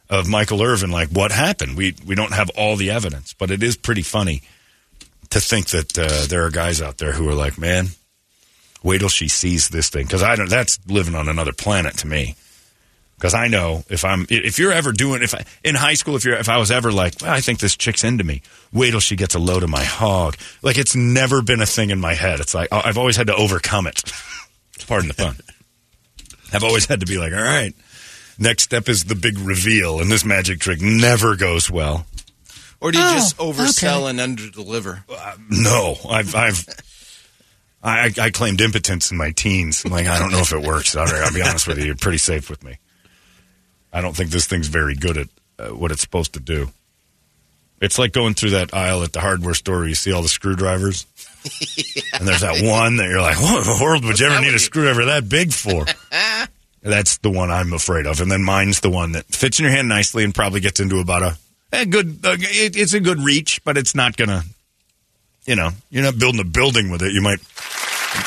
[0.09, 0.91] of Michael Irvin.
[0.91, 1.77] Like, what happened?
[1.77, 4.43] We we don't have all the evidence, but it is pretty funny
[5.31, 7.89] to think that uh, there are guys out there who are like, man,
[8.83, 10.49] wait till she sees this thing because I don't.
[10.49, 12.37] That's living on another planet to me.
[13.21, 16.25] Because I know if I'm if you're ever doing if I, in high school if
[16.25, 18.41] you're if I was ever like well, I think this chick's into me
[18.73, 20.37] wait till she gets a load of my hog.
[20.63, 22.41] Like it's never been a thing in my head.
[22.41, 24.03] It's like I've always had to overcome it.
[24.89, 25.37] Pardon the pun.
[26.55, 27.75] I've always had to be like all right
[28.39, 32.07] next step is the big reveal and this magic trick never goes well.
[32.81, 35.03] Or do you Oh, just oversell and underdeliver?
[35.11, 35.97] Uh, no.
[36.09, 36.65] I've I've
[37.83, 39.85] I, I claimed impotence in my teens.
[39.85, 40.97] I'm like I don't know if it works.
[40.97, 41.85] I'll, I'll be honest with you.
[41.85, 42.79] You're pretty safe with me
[43.93, 46.71] I don't think this thing's very good at uh, what it's supposed to do.
[47.81, 50.29] It's like going through that aisle at the hardware store where you see all the
[50.29, 51.07] screwdrivers.
[52.13, 54.49] And there's that one that you're like, what in the world would you ever need
[54.49, 54.59] a one?
[54.59, 55.87] screwdriver that big for?
[56.83, 58.21] That's the one I'm afraid of.
[58.21, 60.99] And then mine's the one that fits in your hand nicely and probably gets into
[60.99, 61.39] about a,
[61.73, 64.45] a good, uh, it, it's a good reach, but it's not going to,
[65.47, 67.13] you know, you're not building a building with it.
[67.13, 67.39] You might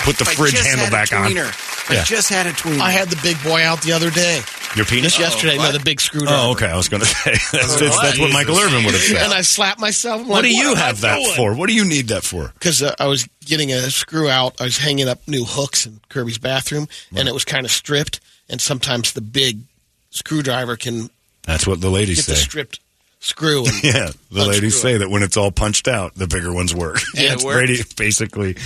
[0.04, 1.30] put the I fridge just handle had back a on.
[1.32, 1.90] tweener.
[1.92, 2.04] I Yeah.
[2.04, 2.80] just had a tweener.
[2.80, 4.42] I had the big boy out the other day.
[4.76, 5.16] Your penis?
[5.16, 5.58] Just yesterday.
[5.58, 6.36] No, the big screwdriver.
[6.36, 6.66] Oh, okay.
[6.68, 9.18] I was going to say that's, that's, that's what Michael Irvin would have said.
[9.24, 10.22] And I slapped myself.
[10.22, 11.36] I'm What like, do you am I have that doing?
[11.36, 11.54] for?
[11.56, 12.52] What do you need that for?
[12.54, 14.60] because uh, I was getting a screw out.
[14.60, 18.20] I was hanging up new hooks in Kirby's bathroom, and it was kind of stripped.
[18.50, 19.60] And sometimes the big
[20.12, 21.10] screwdriver can
[21.44, 22.42] That's what the ladies get the say.
[22.44, 22.80] stripped
[23.20, 23.66] screw.
[23.66, 25.00] And Yeah, the ladies say it.
[25.00, 26.98] that when it's all punched out, the bigger ones work.
[27.16, 27.68] And it That's worked?
[27.68, 28.58] Brady basically.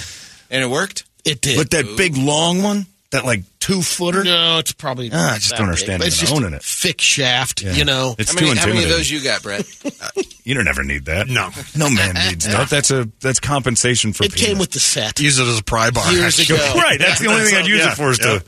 [0.49, 1.03] and it worked.
[1.25, 1.57] It did.
[1.57, 5.09] But that big long one, that like two footer, no, it's probably.
[5.13, 6.63] Ah, I just that don't understand but It's even owning a it.
[6.63, 7.73] thick shaft, Yeah.
[7.73, 8.15] you know.
[8.19, 9.65] it's How too many, how many of those you got, Brett?
[10.43, 11.27] you don't ever need that.
[11.27, 11.49] No.
[11.75, 12.69] no man needs that.
[12.69, 14.23] That's a that's compensation for.
[14.25, 15.19] it came with the set.
[15.19, 16.11] Use it as a pry bar.
[16.11, 16.55] Years ago.
[16.75, 16.99] right.
[16.99, 18.39] That's the only thing I'd use Yeah, it for is yeah.
[18.39, 18.43] to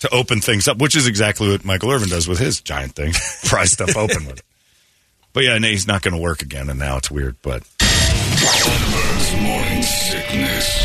[0.00, 3.12] to open things up, which is exactly what Michael Irvin does with his giant thing.
[3.44, 4.44] Pry stuff open with it.
[5.32, 7.36] But yeah, no, he's not going to work again, and now it's weird.
[7.40, 10.84] But Holmberg's morning sickness.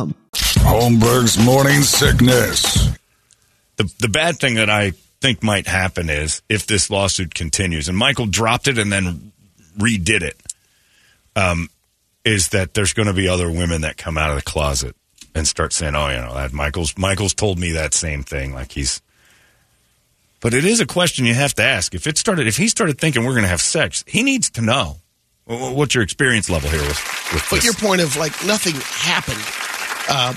[0.63, 2.89] Holmberg's morning sickness.
[3.77, 7.97] the the bad thing that I think might happen is if this lawsuit continues, and
[7.97, 9.31] Michael dropped it and then
[9.77, 10.41] redid it,
[11.35, 11.69] um,
[12.25, 14.95] is that there's going to be other women that come out of the closet
[15.35, 18.71] and start saying, "Oh, you know, that Michael's Michael's told me that same thing." Like
[18.71, 19.01] he's,
[20.39, 21.93] but it is a question you have to ask.
[21.95, 24.61] If it started, if he started thinking we're going to have sex, he needs to
[24.61, 24.97] know
[25.47, 26.99] Wh- wh- what's your experience level here with
[27.33, 27.65] with But this.
[27.65, 29.41] your point of like nothing happened.
[30.11, 30.33] Uh,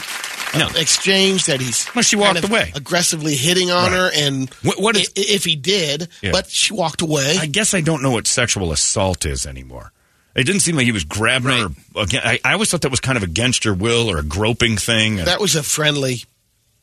[0.57, 0.69] No.
[0.77, 2.71] exchange that he's Well, she kind walked of away.
[2.77, 3.99] aggressively hitting on Right.
[3.99, 6.31] her, and What- what is- if he did, Yeah.
[6.31, 7.37] but she walked away.
[7.41, 9.91] I guess I don't know what sexual assault is anymore.
[10.37, 11.69] It didn't seem like he was grabbing her.
[11.97, 14.77] Again, I, I always thought that was kind of against your will or a groping
[14.77, 15.17] thing.
[15.17, 16.25] that was a friendly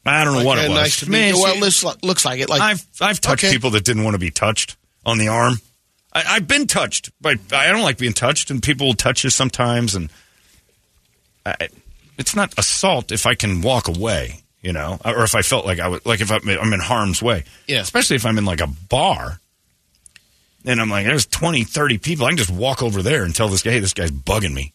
[0.06, 0.78] I don't know Like, what it was.
[0.80, 1.38] Nice to Man.
[1.40, 2.50] Well, this looks like it.
[2.50, 3.54] Like I've I've touched Okay.
[3.54, 4.76] people that didn't want to be touched
[5.06, 5.62] on the arm.
[6.12, 9.30] I, I've been touched, but I don't like being touched, and people will touch you
[9.30, 10.10] sometimes, and
[11.46, 11.70] I,
[12.22, 15.80] it's not assault if I can walk away, you know, or if I felt like
[15.80, 17.82] I was like if I'm, I'm in harm's way, Yeah.
[17.82, 19.40] especially if I'm in like a bar.
[20.64, 22.26] And I'm like, there's 20, 30 people.
[22.26, 24.74] I can just walk over there and tell this guy, hey, this guy's bugging me.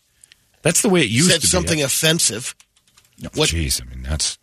[0.62, 1.32] That's the way it used to be.
[1.34, 1.82] said to something be.
[1.82, 2.54] offensive.
[3.22, 4.36] No, what- Jeez, I mean, that's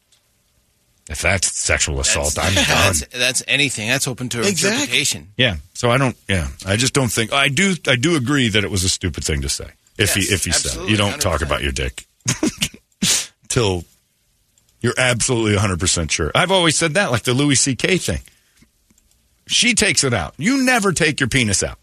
[1.10, 2.64] if that's sexual assault, I'm done.
[2.66, 3.90] That's, that's anything.
[3.90, 4.70] That's open to Exactly.
[4.84, 5.28] interpretation.
[5.36, 5.58] Yeah.
[5.74, 6.16] So I don't.
[6.30, 6.48] Yeah.
[6.66, 7.34] I just don't think.
[7.34, 7.76] I do.
[7.90, 9.66] I do agree that it was a stupid thing to say.
[9.98, 10.90] If Yes, he if he said it.
[10.90, 11.46] you don't talk 100%.
[11.46, 12.06] about your dick
[13.54, 13.86] till
[14.82, 16.32] you're absolutely 100 percent sure.
[16.36, 17.98] I've always said that, like the Louis C.K.
[18.00, 18.20] thing.
[19.48, 20.34] She takes it out.
[20.38, 21.78] You never take your penis out.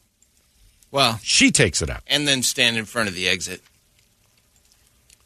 [0.91, 2.03] Well, She takes it out.
[2.09, 3.63] and then stand in front of the exit.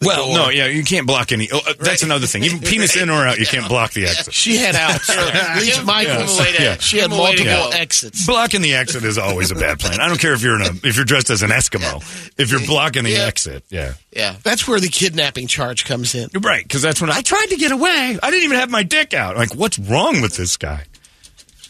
[0.07, 0.37] Well, door.
[0.37, 1.49] no, yeah, you can't block any.
[1.53, 2.45] Oh, uh, that's another thing.
[2.45, 4.33] Even penis in or out, you can't block the exit.
[4.35, 5.09] She had outs.
[5.11, 6.19] At least Give- Michael.
[6.19, 6.77] give him a way to- Yeah.
[6.79, 7.77] She had give him a way to multiple go.
[7.79, 8.27] exits.
[8.27, 10.01] Blocking the exit is always a bad plan.
[10.01, 12.03] I don't care if you're in a if you're dressed as an Eskimo.
[12.39, 13.27] If you're blocking the Yeah.
[13.27, 13.95] exit, yeah.
[14.15, 14.37] Yeah.
[14.43, 16.29] That's where the kidnapping charge comes in.
[16.33, 18.19] You're right, because that's when I tried to get away.
[18.23, 19.37] I didn't even have my dick out.
[19.37, 20.85] Like, what's wrong with this guy?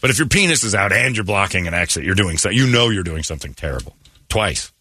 [0.01, 2.49] But if your penis is out and you're blocking an exit, you're doing so.
[2.49, 3.95] You know you're doing something terrible
[4.29, 4.71] twice.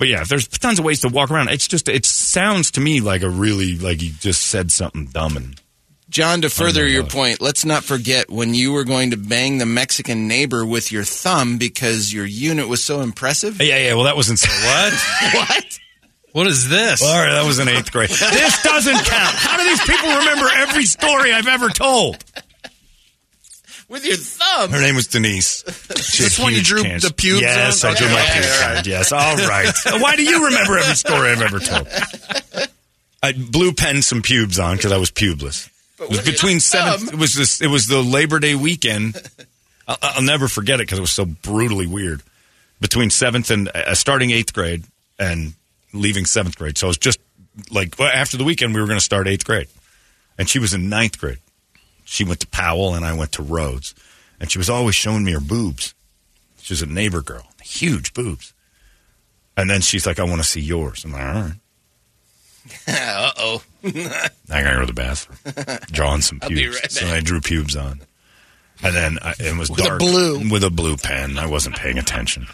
[0.00, 1.50] But yeah, there's tons of ways to walk around.
[1.50, 5.36] It's just it sounds to me like a really like you just said something dumb
[5.36, 5.60] and
[6.08, 9.66] John, to further your point, let's not forget when you were going to bang the
[9.66, 13.60] Mexican neighbor with your thumb because your unit was so impressive.
[13.60, 13.94] yeah yeah.
[13.94, 14.94] Well, that wasn't so what.
[15.48, 15.78] What?
[16.32, 17.02] What is this?
[17.02, 18.08] All right, that was in eighth grade.
[18.08, 19.34] This doesn't count.
[19.34, 22.24] How do these people remember every story I've ever told?
[23.90, 24.70] With your thumb?
[24.70, 25.64] Her name was Denise.
[26.00, 27.02] She had This one you drew cans.
[27.02, 27.90] the pubes Yes, on?
[27.92, 28.78] I drew my Okay, pubes all right.
[28.78, 28.84] on.
[28.86, 30.02] Yes, all right.
[30.02, 31.88] Why do you remember every story I've ever told?
[33.22, 35.68] I blue pen some pubes on because I was pubeless.
[36.00, 37.08] It was between seven.
[37.08, 37.60] It was this.
[37.60, 39.20] It was the Labor Day weekend.
[39.86, 42.22] I'll, I'll never forget it because it was so brutally weird.
[42.80, 44.84] Between seventh and uh, starting eighth grade
[45.18, 45.52] and
[45.92, 47.20] leaving seventh grade, so it was just
[47.70, 49.68] like well, after the weekend we were going to start eighth grade,
[50.38, 51.38] and she was in ninth grade.
[52.12, 53.94] She went to Powell and I went to Rhodes,
[54.40, 55.94] and she was always showing me her boobs.
[56.60, 58.52] She was a neighbor girl, huge boobs.
[59.56, 61.52] And then she's like, "I want to see yours." I'm like, "All right."
[62.88, 63.62] uh oh.
[63.84, 66.80] I gotta go to the bathroom, drawing some be pubes.
[66.80, 67.06] right so.
[67.06, 68.00] I drew pubes on,
[68.82, 70.50] and then I, it was With a dark blue.
[70.50, 71.38] with a blue pen.
[71.38, 72.48] I wasn't paying attention.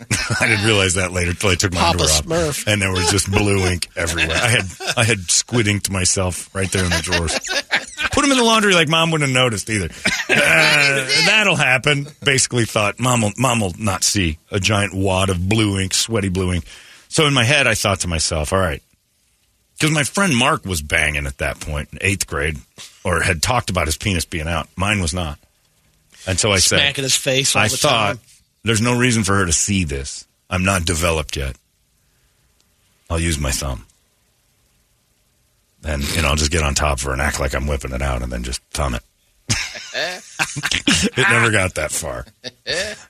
[0.40, 2.72] I didn't realize that later until I took my Papa underwear off, Smurf.
[2.72, 4.36] and there was just blue ink everywhere.
[4.36, 4.64] I had
[4.96, 7.36] I had squid inked myself right there in the drawers.
[8.12, 9.88] Put them in the laundry like mom wouldn't have noticed either.
[10.30, 12.06] Uh, that'll happen.
[12.22, 16.28] Basically, thought mom will mom will not see a giant wad of blue ink, sweaty
[16.28, 16.64] blue ink.
[17.08, 18.82] So in my head, I thought to myself, all right,
[19.78, 22.58] because my friend Mark was banging at that point in eighth grade,
[23.04, 24.68] or had talked about his penis being out.
[24.76, 25.38] Mine was not.
[26.26, 28.18] And so I said, Smacking his face I thought time.
[28.68, 30.26] There's no reason for her to see this.
[30.50, 31.56] I'm not developed yet.
[33.08, 33.86] I'll use my thumb.
[35.82, 37.92] And, you know, I'll just get on top of her and act like I'm whipping
[37.92, 39.02] it out and then just thumb it.
[39.94, 42.26] it never got that far.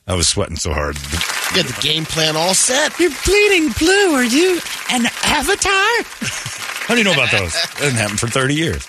[0.07, 0.95] I was sweating so hard.
[0.95, 2.97] You had the game plan all set.
[3.01, 4.15] You're bleeding blue.
[4.15, 4.61] Are you
[4.93, 6.05] an avatar?
[6.87, 7.53] How do you know about those?
[7.57, 8.89] It didn't happen for 30 years.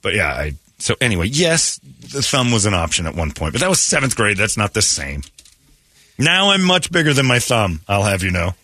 [0.00, 0.54] But yeah, I.
[0.78, 4.16] So anyway, yes, the thumb was an option at one point, but that was seventh
[4.16, 4.38] grade.
[4.38, 5.22] That's not the same.
[6.18, 7.80] Now I'm much bigger than my thumb.
[7.88, 8.54] I'll have you know.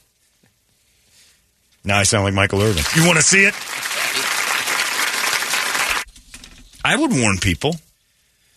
[1.85, 2.85] Now I sound like Michael Irvin.
[2.97, 3.55] You want to see it?
[6.85, 7.77] I would warn people.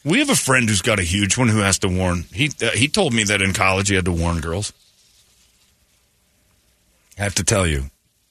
[0.03, 2.25] We have a friend who's got a huge one who has to warn.
[2.31, 4.71] He uh, he told me that in college he had to warn girls.
[7.17, 7.85] I have to tell you,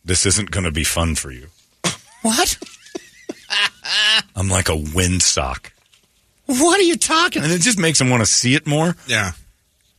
[0.05, 1.49] this isn't going to be fun for you.
[2.23, 2.59] What?
[4.37, 5.71] I'm like a windsock.
[6.47, 7.43] What are you talking?
[7.43, 8.97] And it just makes him want to see it more.
[9.07, 9.33] Yeah.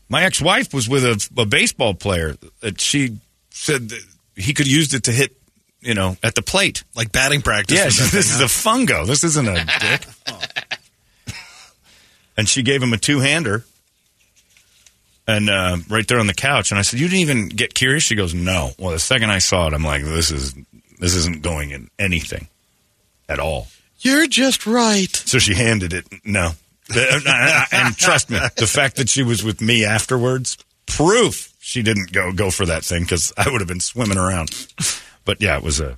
[0.10, 3.18] My ex-wife was with a, a baseball player that she
[3.50, 4.02] said that
[4.36, 5.36] he could use it to hit,
[5.82, 6.84] you know, at the plate.
[6.96, 7.78] Like batting practice.
[7.78, 9.08] Yeah, this is thing, a fungo.
[9.08, 11.36] This isn't a dick.
[12.38, 13.64] and she gave him a two-hander,
[15.28, 16.72] and uh, right there on the couch.
[16.72, 19.40] And I said, "You didn't even get curious?" She goes, "No." Well, the second I
[19.40, 20.54] saw it, I'm like, "This is
[21.00, 22.48] this isn't going in anything
[23.28, 23.68] at all."
[24.00, 25.16] You're just right.
[25.16, 26.06] So she handed it.
[26.24, 26.52] No,
[26.94, 32.12] Uh, and trust me, the fact that she was with me afterwards, proof she didn't
[32.12, 34.50] go go for that thing because I would have been swimming around.
[35.26, 35.98] But yeah, it was a.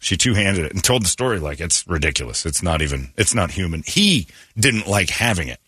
[0.00, 2.44] She two handed it and told the story like it's ridiculous.
[2.44, 3.12] It's not even.
[3.16, 3.84] It's not human.
[3.86, 4.26] He
[4.58, 5.60] didn't like having it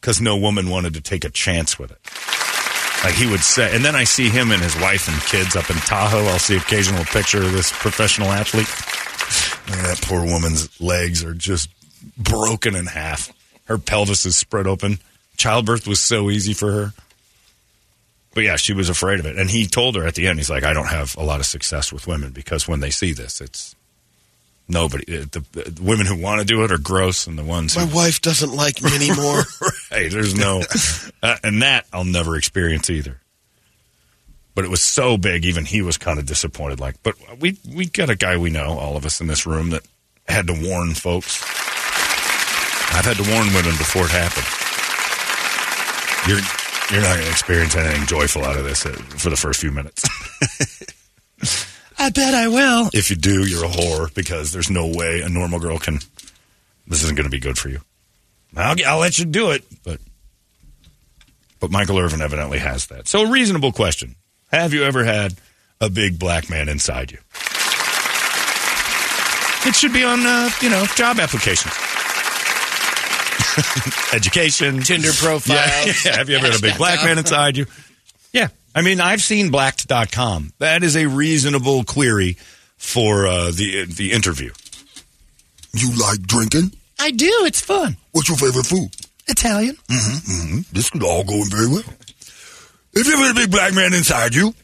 [0.00, 1.98] because no woman wanted to take a chance with it.
[3.02, 5.70] Like he would say, and then I see him and his wife and kids up
[5.70, 6.24] in Tahoe.
[6.26, 8.68] I'll see occasional picture of this professional athlete.
[9.74, 11.70] Mean, that poor woman's legs are just
[12.18, 13.32] broken in half.
[13.66, 14.98] Her pelvis is spread open.
[15.36, 16.92] Childbirth was so easy for her.
[18.34, 19.38] But yeah, she was afraid of it.
[19.38, 21.46] And he told her at the end, he's like, I don't have a lot of
[21.46, 23.76] success with women because when they see this, it's
[24.68, 25.04] nobody.
[25.04, 27.94] The, the women who want to do it are gross, and the ones My who.
[27.96, 29.42] wife doesn't like me anymore.
[29.90, 30.60] Right, there's no.
[31.22, 33.20] uh, and that I'll never experience either.
[34.56, 36.80] But it was so big, even he was kind of disappointed.
[36.80, 39.70] Like, but we we got a guy we know, all of us in this room,
[39.70, 39.82] that
[40.26, 41.36] had to warn folks.
[42.94, 44.46] I've had to warn women before it happened.
[46.28, 46.40] You're
[46.90, 49.70] you're not going to experience anything joyful out of this uh, for the first few
[49.70, 50.04] minutes.
[51.98, 52.90] I bet I will.
[52.92, 56.00] If you do, you're a whore because there's no way a normal girl can.
[56.86, 57.80] This isn't going to be good for you.
[58.56, 59.98] I'll, I'll let you do it, but
[61.60, 63.08] but Michael Irvin evidently has that.
[63.08, 64.16] So a reasonable question:
[64.52, 65.34] Have you ever had
[65.80, 67.18] a big black man inside you?
[69.66, 71.72] It should be on uh, you know job applications,
[74.12, 75.56] education, Tinder profile.
[75.86, 76.16] yeah, yeah.
[76.16, 77.66] Have you ever had a big black man inside you?
[78.32, 78.48] Yeah.
[78.74, 80.52] I mean, I've seen blacked.com.
[80.58, 82.36] That is a reasonable query
[82.76, 84.50] for uh, the the interview.
[85.72, 86.72] You like drinking?
[86.98, 87.30] I do.
[87.44, 87.96] It's fun.
[88.12, 88.90] What's your favorite food?
[89.26, 89.76] Italian.
[89.88, 90.58] Mm-hmm.
[90.72, 91.82] This could all go very well.
[91.82, 94.54] Have you ever had a big black man inside you,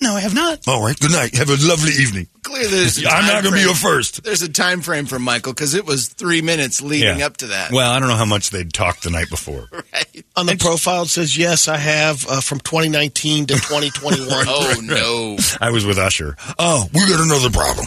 [0.00, 0.66] No, I have not.
[0.66, 1.34] all right, good night.
[1.36, 2.26] Have a lovely evening.
[2.56, 4.22] Clearly, there's a I'm not going to be your first.
[4.24, 7.26] There's a time frame for Michael because it was three minutes leading Yeah.
[7.26, 7.70] up to that.
[7.72, 9.68] Well, I don't know how much they'd talked the night before.
[9.72, 10.24] right?
[10.36, 14.26] On the profile, it says, yes, I have uh, from 2019 to 2021.
[14.48, 15.36] Oh no!
[15.60, 16.36] I was with Usher.
[16.58, 17.86] Oh, we got another problem.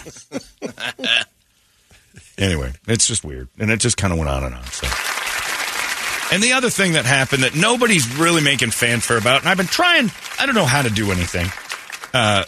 [2.38, 3.47] Anyway, it's just weird.
[3.60, 4.63] And it just kind of went on and on.
[4.65, 4.88] So.
[6.32, 9.65] And the other thing that happened that nobody's really making fanfare about, and I've been
[9.67, 11.47] trying, I don't know how to do anything.
[12.13, 12.45] Uh,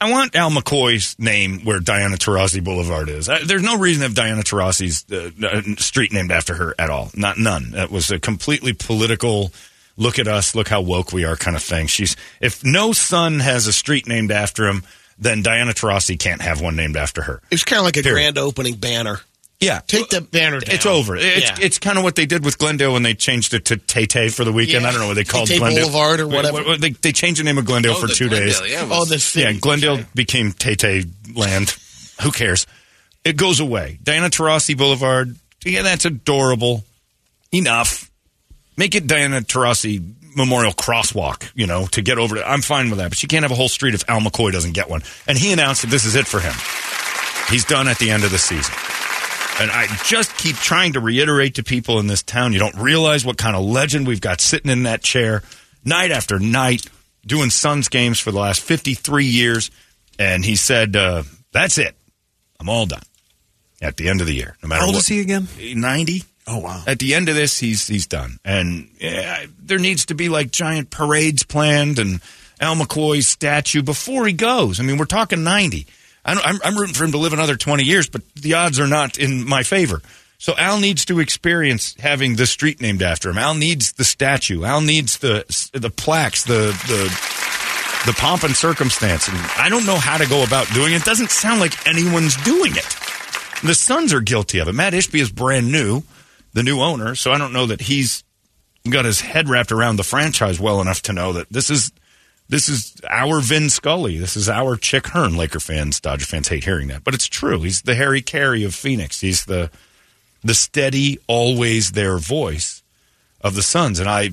[0.00, 3.28] I want Al McCoy's name where Diana Taurasi Boulevard is.
[3.28, 6.90] Uh, there's no reason to have Diana Taurasi's uh, uh, street named after her at
[6.90, 7.10] all.
[7.16, 7.70] Not none.
[7.70, 9.52] That was a completely political.
[9.96, 11.86] Look at us, look how woke we are, kind of thing.
[11.86, 14.82] She's if no son has a street named after him,
[15.18, 17.40] then Diana Taurasi can't have one named after her.
[17.50, 18.34] It was kind of like a Period.
[18.34, 19.20] grand opening banner.
[19.58, 20.74] Yeah, Take the banner down.
[20.74, 21.16] it's over.
[21.16, 21.56] It's Yeah.
[21.60, 24.28] it's kind of what they did with Glendale when they changed it to Tay Tay
[24.28, 24.82] for the weekend.
[24.82, 24.88] Yeah.
[24.88, 26.76] I don't know what they called Tay-Tay Glendale Boulevard or whatever.
[26.76, 28.70] They, they changed the name of Glendale Oh, for two Glendale, days.
[28.70, 29.44] yeah, it Oh, was- the city.
[29.46, 30.06] Yeah, Glendale Okay.
[30.14, 31.74] became Tay Tay Land.
[32.22, 32.66] Who cares?
[33.24, 33.98] It goes away.
[34.02, 35.34] Diana Taurasi Boulevard.
[35.64, 36.84] Yeah, that's adorable.
[37.50, 38.10] Enough.
[38.76, 42.44] Make it Diana Taurasi Memorial Crosswalk, you know, to get over it.
[42.46, 43.08] I'm fine with that.
[43.08, 45.02] But she can't have a whole street if Al McCoy doesn't get one.
[45.26, 46.52] And he announced that this is it for him.
[47.50, 48.74] He's done at the end of the season.
[49.58, 53.24] And I just keep trying to reiterate to people in this town you don't realize
[53.24, 55.42] what kind of legend we've got sitting in that chair
[55.84, 56.84] night after night
[57.26, 59.70] doing Suns games for the last 53 years.
[60.18, 61.94] And he said, uh, That's it.
[62.60, 63.02] I'm all done
[63.80, 64.56] at the end of the year.
[64.62, 65.02] No matter How old what.
[65.02, 65.48] is he again?
[65.58, 66.22] 90.
[66.46, 66.82] Oh, wow.
[66.86, 68.38] At the end of this, he's, he's done.
[68.44, 72.20] And yeah, there needs to be like giant parades planned and
[72.60, 74.78] Al McCoy's statue before he goes.
[74.80, 75.86] I mean, we're talking 90.
[76.26, 79.18] I'm, I'm rooting for him to live another twenty years, but the odds are not
[79.18, 80.02] in my favor.
[80.38, 83.38] So Al needs to experience having the street named after him.
[83.38, 84.64] Al needs the statue.
[84.64, 87.04] Al needs the the plaques, the the
[88.06, 89.28] the pomp and circumstance.
[89.28, 90.96] And I don't know how to go about doing it.
[90.96, 92.96] It doesn't sound like anyone's doing it.
[93.64, 94.74] The Suns are guilty of it.
[94.74, 96.02] Matt Ishbia is brand new,
[96.52, 98.22] the new owner, so I don't know that he's
[98.88, 101.90] got his head wrapped around the franchise well enough to know that this is
[102.48, 104.18] this is our Vin Scully.
[104.18, 105.36] This is our Chick Hearn.
[105.36, 107.62] Laker fans, Dodger fans hate hearing that, but it's true.
[107.62, 109.20] He's the Harry Caray of Phoenix.
[109.20, 109.70] He's the
[110.44, 112.82] the steady, always there voice
[113.40, 114.30] of the Suns, and I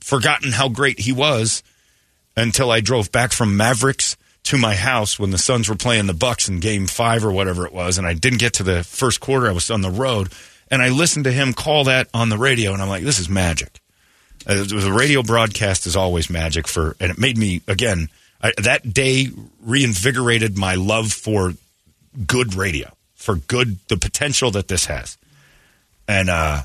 [0.00, 1.62] forgotten how great he was
[2.36, 6.14] until I drove back from Mavericks to my house when the Suns were playing the
[6.14, 9.20] Bucks in Game Five or whatever it was, and I didn't get to the first
[9.20, 9.48] quarter.
[9.48, 10.32] I was on the road,
[10.70, 13.28] and I listened to him call that on the radio, and I'm like, "This is
[13.28, 13.79] magic."
[14.46, 18.08] Uh, the radio broadcast is always magic for, and it made me again.
[18.42, 19.28] I, that day
[19.62, 21.52] reinvigorated my love for
[22.26, 25.18] good radio, for good the potential that this has,
[26.08, 26.62] and uh,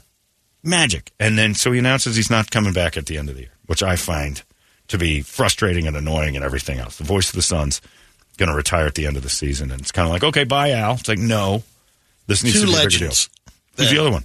[0.63, 1.11] magic.
[1.19, 3.51] And then so he announces he's not coming back at the end of the year,
[3.65, 4.41] which I find
[4.87, 6.97] to be frustrating and annoying and everything else.
[6.97, 7.81] The voice of the Suns
[8.37, 10.43] going to retire at the end of the season, and it's kind of like, okay,
[10.43, 10.93] bye, Al.
[10.93, 11.63] It's like, no,
[12.27, 13.27] this needs Two to be a bigger legends.
[13.27, 13.53] deal.
[13.77, 14.23] Who's the other one?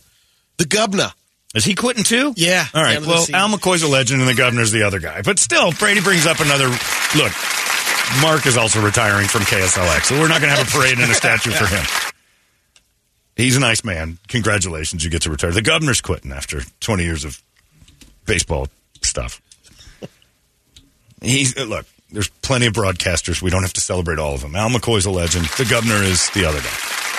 [0.59, 1.11] The governor.
[1.55, 2.33] Is he quitting too?
[2.37, 2.97] Yeah, All right.
[2.97, 3.51] end of the Well.
[3.51, 5.23] Al McCoy's a legend, and the governor's the other guy.
[5.23, 6.69] But still, Brady brings up another
[7.17, 7.33] look.
[8.23, 11.11] Mark is also retiring from KSLX, so we're not going to have a parade and
[11.11, 11.85] a statue for him.
[13.37, 14.19] He's a nice man.
[14.29, 15.51] Congratulations, you get to retire.
[15.53, 17.41] The governor's quitting after 20 years of
[18.27, 18.69] baseball
[19.03, 19.41] stuff.
[21.23, 21.87] He's uh, look.
[22.13, 23.41] There's plenty of broadcasters.
[23.41, 24.57] We don't have to celebrate all of them.
[24.57, 25.47] Al McCoy's a legend.
[25.59, 27.10] The governor is the other guy.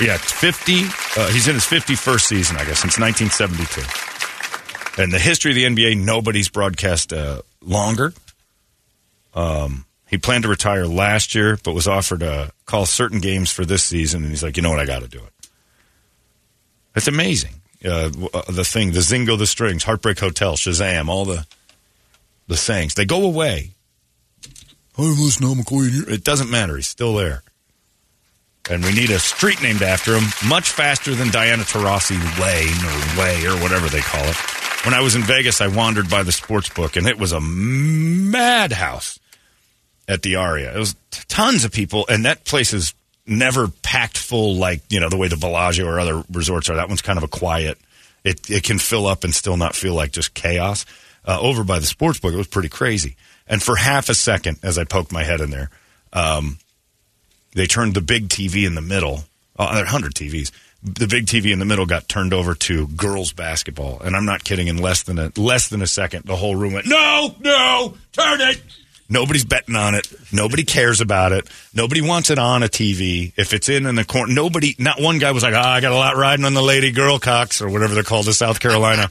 [0.00, 0.84] Yeah, 50.
[1.16, 5.02] Uh, he's in his 51st season, I guess, since 1972.
[5.02, 8.14] And the history of the NBA, nobody's broadcast uh, longer.
[9.34, 13.64] Um, he planned to retire last year, but was offered to call certain games for
[13.64, 15.48] this season, and he's like, you know what, I got to do it.
[16.96, 17.54] It's amazing.
[17.84, 21.46] Uh, uh, the thing, the Zingo, the Strings, Heartbreak Hotel, Shazam, all the
[22.48, 23.70] the sayings, they go away.
[24.98, 26.08] I'm listening McCoy.
[26.08, 26.74] It doesn't matter.
[26.74, 27.44] He's still there.
[28.68, 33.20] And we need a street named after him, much faster than Diana Taurasi Lane or
[33.20, 34.36] Way or whatever they call it.
[34.84, 37.40] When I was in Vegas, I wandered by the sports book, and it was a
[37.40, 39.18] madhouse
[40.08, 40.74] at the Aria.
[40.74, 40.96] It was
[41.28, 42.94] tons of people, and that place is
[43.26, 46.76] never packed full like you know the way the Bellagio or other resorts are.
[46.76, 47.78] That one's kind of a quiet.
[48.24, 50.84] It it can fill up and still not feel like just chaos.
[51.24, 53.16] Uh, over by the sports book, it was pretty crazy.
[53.46, 55.70] And for half a second, as I poked my head in there,
[56.12, 56.58] um,
[57.52, 59.24] they turned the big TV in the middle.
[59.58, 60.50] Oh, there are 100 TVs.
[60.82, 64.44] The big TV in the middle got turned over to girls basketball, and I'm not
[64.44, 64.68] kidding.
[64.68, 68.40] In less than a less than a second, the whole room went, "No, no, turn
[68.40, 68.62] it."
[69.10, 70.06] Nobody's betting on it.
[70.32, 71.46] Nobody cares about it.
[71.74, 73.32] Nobody wants it on a TV.
[73.36, 74.74] If it's in in the corner, nobody.
[74.78, 77.18] Not one guy was like, "Ah, I got a lot riding on the lady girl
[77.18, 79.10] cocks or whatever they're called in South Carolina."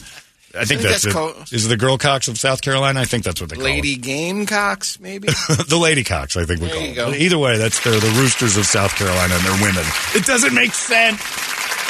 [0.55, 1.13] I think think that's, that's it.
[1.13, 2.99] called- Is it the girl cocks of South Carolina?
[3.01, 3.69] I think that's what they call it.
[3.69, 5.27] Lady Gamecocks, maybe.
[5.67, 7.11] the lady cocks, I think we There call you them.
[7.11, 7.17] go.
[7.17, 9.83] Either way, that's they're the roosters of South Carolina and they're women.
[10.15, 11.21] It doesn't make sense.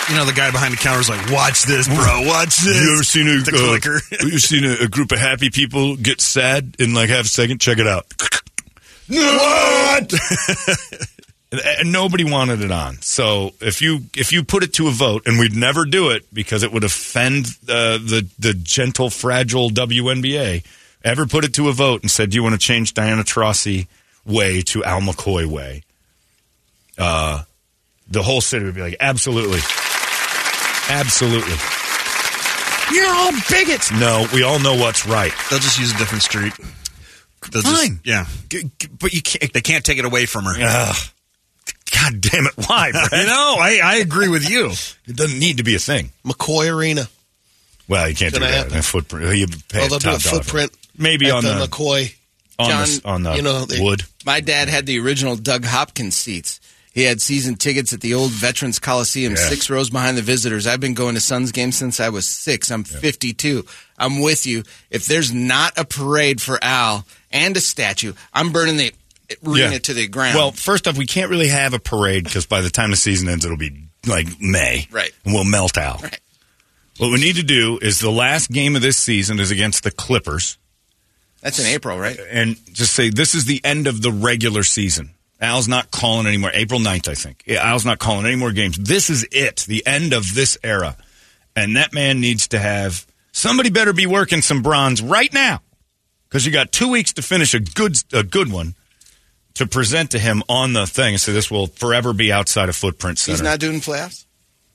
[0.10, 2.26] You know, the guy behind the counter is like, "Watch this, bro.
[2.26, 4.01] Watch this." You ever seen a the uh, clicker?
[4.26, 7.30] you ever seen a, a group of happy people get sad in like half a
[7.30, 7.62] second?
[7.62, 8.05] Check it out.
[9.07, 10.12] what?
[11.51, 13.01] And, and nobody wanted it on.
[13.01, 16.25] So if you if you put it to a vote, and we'd never do it
[16.33, 20.63] because it would offend uh, the the gentle, fragile WNBA.
[21.03, 23.87] Ever put it to a vote and said, "Do you want to change Diana Taurasi
[24.25, 25.83] way to Al McCoy way?"
[26.97, 27.43] Uh,
[28.09, 29.59] the whole city would be like, "Absolutely,
[30.89, 31.55] absolutely."
[32.91, 33.91] You're all bigots.
[33.91, 35.31] No, we all know what's right.
[35.49, 36.53] They'll just use a different street.
[37.51, 37.99] They'll just- Fine.
[38.03, 38.25] yeah.
[38.49, 39.53] G- g- but you can't.
[39.53, 40.53] They can't take it away from her.
[40.59, 40.95] Ugh.
[41.91, 42.53] God damn it!
[42.67, 42.91] Why?
[43.09, 43.11] Brett?
[43.11, 44.72] You know, I, I agree with you.
[45.07, 46.11] it doesn't need to be a thing.
[46.26, 47.07] McCoy Arena.
[47.88, 48.57] Well, you can't do Gonna that.
[48.65, 48.78] happen.
[48.78, 49.38] A footprint.
[49.38, 50.43] You pay Oh, a they'll do a top dollar for it.
[50.43, 50.72] footprint.
[50.97, 52.15] Maybe at on the, the, McCoy.
[52.59, 54.03] on John, the on the you know, they- wood.
[54.26, 56.59] My dad had the original Doug Hopkins seats.
[56.93, 59.38] He had season tickets at the old Veterans Coliseum, Yeah.
[59.47, 60.67] six rows behind the visitors.
[60.67, 62.70] I've been going to Suns games since I was six.
[62.72, 63.65] I'm 52.
[63.97, 64.63] I'm with you.
[64.89, 68.91] If there's not a parade for Al and a statue, I'm burning the
[69.45, 69.77] arena Yeah.
[69.80, 70.36] to the ground.
[70.36, 73.30] Well, first off, we can't really have a parade because by the time the season
[73.30, 75.11] ends, it'll be like May, Right.
[75.25, 76.01] And we'll melt out.
[76.01, 76.19] Right.
[76.97, 79.91] What we need to do is the last game of this season is against the
[79.91, 80.57] Clippers.
[81.41, 82.19] that's in April, right?
[82.30, 85.11] and just say this is the end of the regular season.
[85.41, 86.51] Al's not calling anymore.
[86.53, 87.43] April 9th, I think.
[87.45, 88.77] Yeah, Al's not calling any more games.
[88.77, 90.97] This is it, the end of this era.
[91.55, 95.61] And that man needs to have somebody better be working some bronze right now
[96.27, 98.75] because you got two weeks to finish a good a good one
[99.55, 101.17] to present to him on the thing.
[101.17, 103.33] So this will forever be outside of footprint center.
[103.35, 104.25] He's not doing playoffs?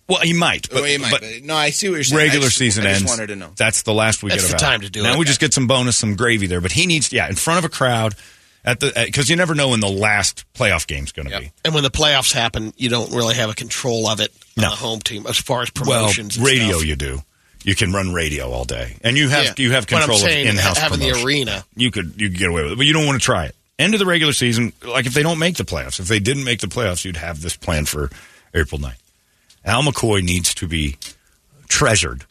[0.08, 2.18] well, he might, but, oh, he might, but but- no, I see what you're saying.
[2.18, 3.10] regular I just, season I just ends.
[3.12, 3.50] wanted to know.
[3.56, 5.18] That's the last we That's get of the time to do now it.
[5.18, 6.60] we just get some bonus, some gravy there.
[6.60, 8.14] But he needs, yeah, in front of a crowd
[8.66, 11.40] at the because you never know when the last playoff game's going to Yep.
[11.42, 11.52] be.
[11.64, 14.64] And when the playoffs happen, you don't really have a control of it No.
[14.64, 16.36] on the home team as far as Well, promotions.
[16.36, 16.84] and radio stuff.
[16.86, 17.22] you do.
[17.62, 19.52] You can run radio all day, and you have Yeah.
[19.56, 21.64] you have But I'm control saying, of in-house having the arena.
[21.76, 23.56] You could you could get away with it, but you don't want to try it.
[23.78, 26.44] End of the regular season, like if they don't make the playoffs, if they didn't
[26.44, 28.08] make the playoffs, you'd have this plan for
[28.54, 29.00] April 9th.
[29.64, 30.96] Al McCoy needs to be
[31.68, 32.24] treasured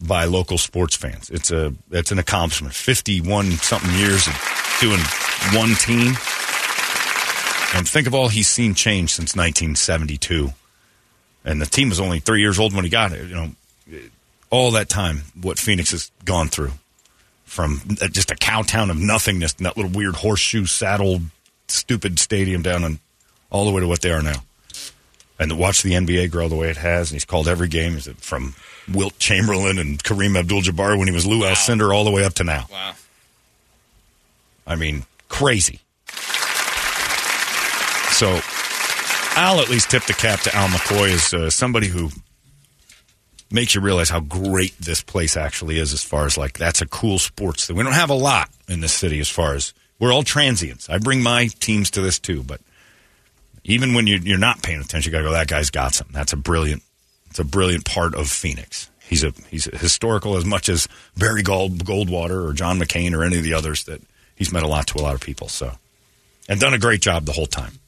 [0.00, 1.30] by local sports fans.
[1.30, 2.74] It's a it's an accomplishment.
[2.74, 5.00] Fifty one something years of doing
[5.52, 6.14] one team.
[7.74, 10.52] And think of all he's seen change since 1972.
[11.44, 13.28] And the team was only three years old when he got it.
[13.28, 13.50] You know,
[14.48, 16.70] all that time, what Phoenix has gone through
[17.54, 21.20] from uh, just a cow town of nothingness, that little weird horseshoe saddle,
[21.68, 22.98] stupid stadium down, and
[23.48, 24.42] all the way to what they are now.
[25.38, 27.96] And to watch the NBA grow the way it has, and he's called every game
[27.96, 28.54] is it from
[28.92, 32.44] Wilt Chamberlain and Kareem Abdul-Jabbar when he was Lou Alcindor all the way up to
[32.44, 32.66] now.
[32.70, 32.94] Wow.
[34.66, 35.80] I mean, crazy.
[38.10, 38.40] So,
[39.36, 42.10] I'll at least tip the cap to Al McCoy as uh, somebody who
[43.54, 45.92] makes you realize how great this place actually is.
[45.92, 47.76] As far as like, that's a cool sports thing.
[47.76, 49.20] We don't have a lot in this city.
[49.20, 50.90] As far as we're all transients.
[50.90, 52.60] I bring my teams to this too, but
[53.62, 55.32] even when you, you're not paying attention, you got to go.
[55.32, 56.12] That guy's got something.
[56.14, 56.82] That's a brilliant.
[57.30, 58.90] It's a brilliant part of Phoenix.
[59.00, 63.24] He's a he's a historical as much as Barry Gold, Goldwater or John McCain or
[63.24, 64.02] any of the others that
[64.34, 65.48] he's meant a lot to a lot of people.
[65.48, 65.72] So,
[66.48, 67.78] and done a great job the whole time,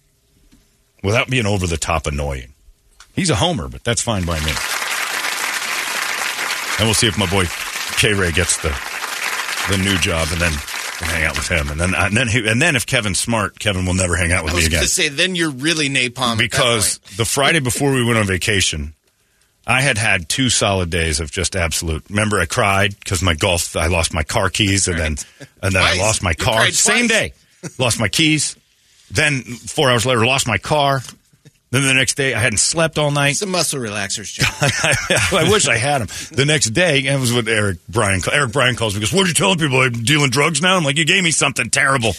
[1.03, 2.53] without being over the top annoying.
[3.15, 4.53] He's a homer, but that's fine by me.
[6.79, 7.45] And we'll see if my boy
[7.97, 8.69] K Ray gets the
[9.71, 11.71] the new job, and then can hang out with him.
[11.71, 14.33] And then uh, and then he, and then if Kevin's smart, Kevin will never hang
[14.33, 16.39] out with I me was again going to say, then you're really napalm.
[16.39, 18.95] because the Friday before we went on vacation,
[19.67, 22.05] I had had two solid days of just absolute.
[22.09, 23.77] Remember, I cried because my golf.
[23.77, 25.17] I lost my car keys, and then
[25.63, 27.33] and then I lost my car same day.
[27.79, 28.57] lost my keys.
[29.11, 31.01] Then four hours later, lost my car.
[31.71, 33.37] Then the next day, I hadn't slept all night.
[33.37, 34.47] some muscle relaxers, John.
[35.47, 36.09] I wish I had them.
[36.31, 38.21] The next day, it was what Eric Bryan.
[38.33, 39.01] Eric Bryan calls me.
[39.01, 39.81] Goes, "What are you telling people?
[39.81, 42.13] I'm dealing drugs now." I'm like, "You gave me something terrible.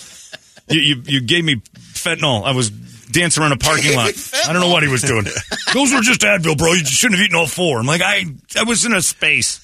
[0.69, 1.61] You you, you gave me
[1.93, 2.43] fentanyl.
[2.43, 4.13] I was dancing around a parking lot.
[4.47, 5.25] I don't know what he was doing.
[5.73, 6.73] Those were just Advil, bro.
[6.73, 7.79] You shouldn't have eaten all four.
[7.79, 8.25] I'm like, I
[8.57, 9.63] I was in a space.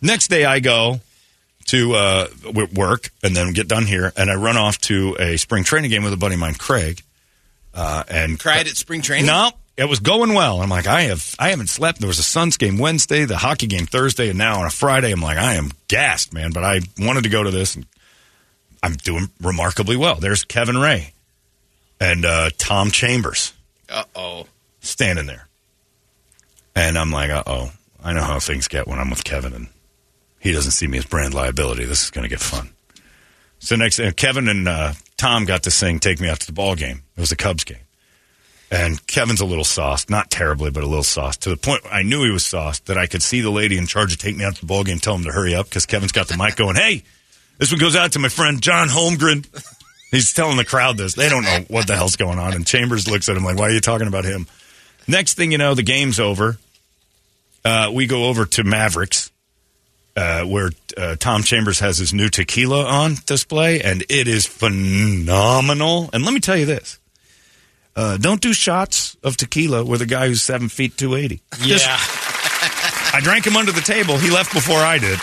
[0.00, 1.00] Next day, I go
[1.66, 2.26] to uh,
[2.74, 6.02] work and then get done here, and I run off to a spring training game
[6.02, 7.02] with a buddy of mine, Craig.
[7.74, 9.26] Uh, and Cried at spring training?
[9.26, 10.60] No, it was going well.
[10.60, 12.00] I'm like, I have, I haven't slept.
[12.00, 15.10] There was a Suns game Wednesday, the hockey game Thursday, and now on a Friday,
[15.12, 16.52] I'm like, I am gassed, man.
[16.52, 17.86] But I wanted to go to this, and
[18.82, 20.16] I'm doing remarkably well.
[20.16, 21.12] There's Kevin Ray
[22.00, 23.52] and uh, Tom Chambers
[23.88, 24.46] Uh oh.
[24.80, 25.48] standing there,
[26.74, 27.72] and I'm like, uh oh,
[28.04, 29.68] I know how things get when I'm with Kevin, and
[30.40, 31.84] he doesn't see me as brand liability.
[31.84, 32.70] This is going to get fun.
[33.60, 34.92] So next, uh, Kevin and uh,
[35.22, 37.62] Tom got to sing "Take Me Out to the Ball Game." It was a Cubs
[37.62, 37.78] game,
[38.72, 42.02] and Kevin's a little sauced, not terribly, but a little sauced to the point I
[42.02, 44.44] knew he was sauced that I could see the lady in charge of "Take Me
[44.44, 46.56] Out to the Ball Game" tell him to hurry up because Kevin's got the mic
[46.56, 46.74] going.
[46.74, 47.04] Hey,
[47.58, 49.46] this one goes out to my friend John Holmberg.
[50.10, 51.14] He's telling the crowd this.
[51.14, 52.52] They don't know what the hell's going on.
[52.52, 54.48] And Chambers looks at him like, "Why are you talking about him?"
[55.06, 56.58] Next thing you know, the game's over.
[57.64, 59.30] Uh, we go over to Mavericks
[60.16, 66.10] uh, where uh, Tom Chambers has his new tequila on display, and it is phenomenal.
[66.12, 66.98] And let me tell you this:
[67.96, 71.42] uh, don't do shots of tequila with a guy who's seven feet two eighty.
[71.60, 71.78] Yeah.
[73.14, 74.16] I drank him under the table.
[74.16, 75.18] He left before I did,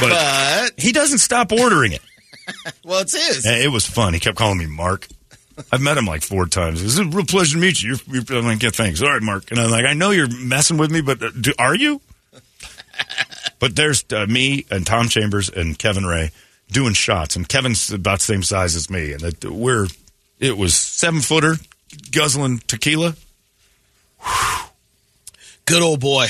[0.00, 2.02] but, But, he doesn't stop ordering it.
[2.84, 3.44] well, it's his.
[3.44, 4.14] And it was fun.
[4.14, 5.08] He kept calling me Mark.
[5.72, 6.82] I've met him like four times.
[6.82, 7.96] It's a real pleasure to meet you.
[8.06, 9.02] You're, you're I'm like, yeah, thanks.
[9.02, 9.50] All right, Mark.
[9.50, 12.00] And I'm like, I know you're messing with me, but uh, do, are you?
[13.58, 16.30] But there's uh, me and Tom Chambers and Kevin Ray
[16.70, 19.86] doing shots, and Kevin's about the same size as me, and it, we're
[20.38, 21.56] it was seven footer
[22.12, 23.14] guzzling tequila,
[25.66, 26.26] Good old boy.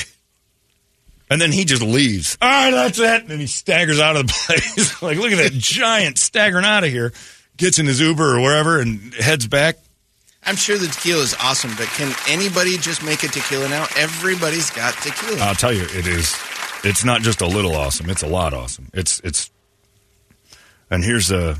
[1.29, 2.37] and then he just leaves.
[2.41, 3.29] All right, that's it.
[3.29, 5.01] And he staggers out of the place.
[5.01, 7.11] like, look at that giant staggering out of here.
[7.57, 9.77] Gets in his Uber or wherever and heads back.
[10.43, 13.85] I'm sure the tequila is awesome, but can anybody just make a tequila now?
[13.95, 15.39] Everybody's got tequila.
[15.41, 16.35] I'll tell you, it is.
[16.83, 18.89] It's not just a little awesome; it's a lot awesome.
[18.93, 19.51] It's it's.
[20.89, 21.57] And here's a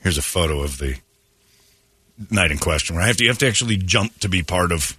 [0.00, 0.96] here's a photo of the
[2.30, 2.96] night in question.
[2.96, 4.98] Where I have to you have to actually jump to be part of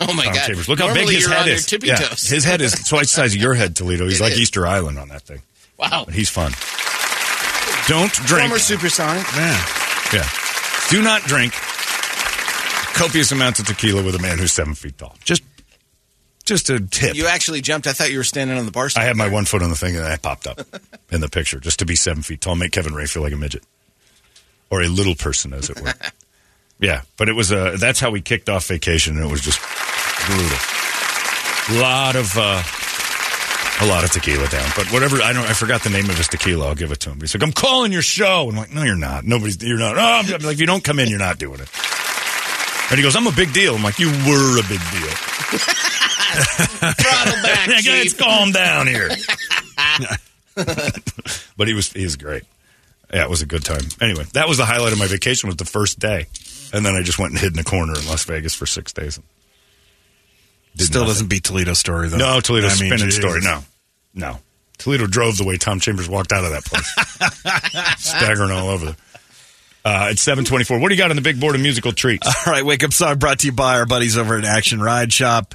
[0.00, 0.46] oh my Tom god!
[0.46, 0.68] Chambers.
[0.68, 1.72] Look how big his head is.
[1.82, 2.28] Yeah, toes.
[2.28, 4.04] his head is twice the size of your head, Toledo.
[4.04, 4.40] He's It like is.
[4.40, 5.40] Easter Island on that thing.
[5.78, 6.04] Wow.
[6.04, 6.52] But he's fun.
[7.88, 8.48] Don't drink.
[8.48, 9.24] Former supersonic.
[9.34, 9.66] Yeah.
[10.12, 10.28] Yeah.
[10.90, 11.54] Do not drink
[12.94, 15.16] copious amounts of tequila with a man who's seven feet tall.
[15.24, 15.42] Just,
[16.44, 17.14] just a tip.
[17.14, 17.86] You actually jumped.
[17.86, 18.88] I thought you were standing on the bar.
[18.96, 20.60] I had my one foot on the thing and I popped up
[21.10, 23.36] in the picture just to be seven feet tall, make Kevin Ray feel like a
[23.36, 23.64] midget
[24.70, 25.92] or a little person, as it were.
[26.80, 29.60] yeah, but it was uh, that's how we kicked off vacation, and it was just
[30.26, 30.58] brutal.
[31.80, 32.62] Lot of uh,
[33.80, 35.22] a lot of tequila down, but whatever.
[35.22, 35.46] I don't.
[35.46, 36.68] I forgot the name of his tequila.
[36.68, 37.20] I'll give it to him.
[37.20, 39.24] He's like, "I'm calling your show," and I'm like, "No, you're not.
[39.24, 39.62] Nobody's.
[39.62, 39.96] You're not.
[39.96, 41.68] Oh, I'm like, if you don't come in, you're not doing it."
[42.90, 45.14] And he goes, "I'm a big deal." I'm like, "You were a big deal."
[46.34, 49.08] Throttle back, Let's calm down here.
[51.56, 52.42] but he was he was great.
[53.12, 53.82] Yeah, it was a good time.
[54.00, 56.26] Anyway, that was the highlight of my vacation was the first day.
[56.72, 58.92] And then I just went and hid in a corner in Las Vegas for six
[58.92, 59.20] days.
[60.76, 61.10] Did Still nothing.
[61.12, 62.16] doesn't beat Toledo's story, though.
[62.16, 63.16] No, Toledo's I mean, spinning geez.
[63.16, 63.40] story.
[63.42, 63.62] No.
[64.12, 64.38] No.
[64.78, 68.00] Toledo drove the way Tom Chambers walked out of that place.
[68.04, 68.96] Staggering all over.
[69.84, 70.78] Uh, it's 724.
[70.80, 72.26] What do you got on the big board of musical treats?
[72.46, 75.12] All right, wake up song brought to you by our buddies over at Action Ride
[75.12, 75.54] Shop.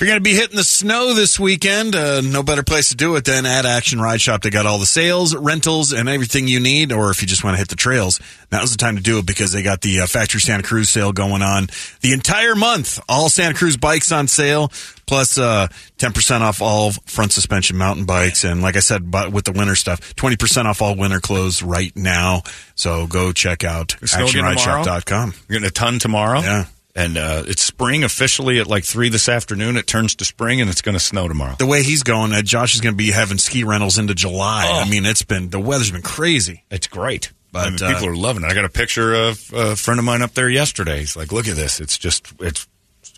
[0.00, 2.96] If you're going to be hitting the snow this weekend, uh, no better place to
[2.96, 4.40] do it than at Action Ride Shop.
[4.40, 6.90] They got all the sales, rentals, and everything you need.
[6.90, 8.18] Or if you just want to hit the trails,
[8.50, 11.12] now's the time to do it because they got the uh, Factory Santa Cruz sale
[11.12, 11.68] going on
[12.00, 12.98] the entire month.
[13.10, 14.72] All Santa Cruz bikes on sale,
[15.04, 18.42] plus uh, 10% off all front suspension mountain bikes.
[18.42, 21.94] And like I said, but with the winter stuff, 20% off all winter clothes right
[21.94, 22.44] now.
[22.74, 24.82] So go check out snow again tomorrow?
[24.82, 25.34] actionrideshop.com.
[25.50, 26.40] You're getting a ton tomorrow.
[26.40, 26.64] Yeah.
[27.00, 29.76] And uh, it's spring officially at like 3 this afternoon.
[29.76, 31.54] It turns to spring and it's going to snow tomorrow.
[31.58, 34.66] the way he's going, uh, Josh is going to be having ski rentals into July.
[34.70, 34.80] Oh.
[34.80, 36.64] I mean, it's been the weather's been crazy.
[36.70, 37.32] It's great.
[37.52, 38.50] But I mean, uh, people are loving it.
[38.50, 41.00] I got a picture of a friend of mine up there yesterday.
[41.00, 41.80] He's like, "Look at this!
[41.80, 42.68] It's just it's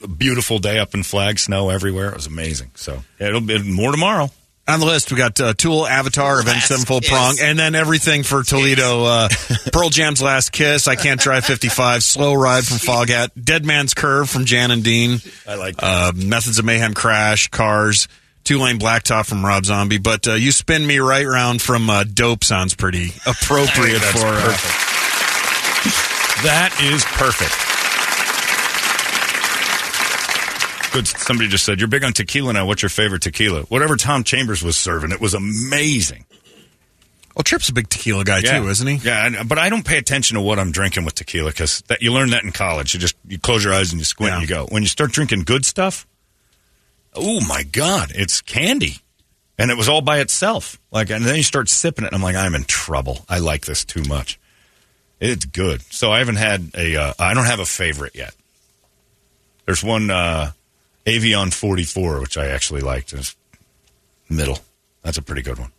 [0.02, 2.08] a beautiful day up in Flag, snow everywhere.
[2.08, 4.30] It was amazing." So it'll be more tomorrow.
[4.68, 8.44] On the list, we got uh, Tool, Avatar, Avenged Sevenfold, Prong, and then everything for
[8.44, 9.04] Toledo.
[9.04, 9.28] Uh,
[9.72, 14.30] Pearl Jam's Last Kiss, I Can't Drive 55, Slow Ride from Foghat, Dead Man's Curve
[14.30, 15.18] from Jan and Dean.
[15.48, 15.84] I like that.
[15.84, 18.06] Uh, Methods of Mayhem Crash, Cars,
[18.44, 19.98] Two Lane Blacktop from Rob Zombie.
[19.98, 24.28] But uh, You Spin Me Right Round from uh, Dope sounds pretty appropriate That's for.
[24.28, 24.78] Uh, perfect.
[26.44, 27.71] that is perfect.
[30.92, 31.06] Good.
[31.06, 32.66] Somebody just said you're big on tequila now.
[32.66, 33.62] What's your favorite tequila?
[33.62, 36.26] Whatever Tom Chambers was serving, it was amazing.
[37.34, 38.96] well, Trip's a big tequila guy, too, isn't he?
[38.96, 42.12] Yeah, but I don't pay attention to what I'm drinking with tequila because that you
[42.12, 42.92] learn that in college.
[42.92, 44.66] You just you close your eyes and you squint and you go.
[44.66, 46.06] When you start drinking good stuff,
[47.14, 48.96] oh my god, it's candy,
[49.58, 50.78] and it was all by itself.
[50.90, 53.24] Like, and then you start sipping it, and I'm like, I'm in trouble.
[53.30, 54.38] I like this too much.
[55.20, 55.80] It's good.
[55.90, 56.96] So I haven't had a.
[56.96, 58.34] Uh, I don't have a favorite yet.
[59.64, 60.52] There's one uh,
[61.06, 63.12] Avion 44, which I actually liked.
[63.12, 63.36] It's
[64.28, 64.58] middle.
[65.02, 65.72] That's a pretty good one.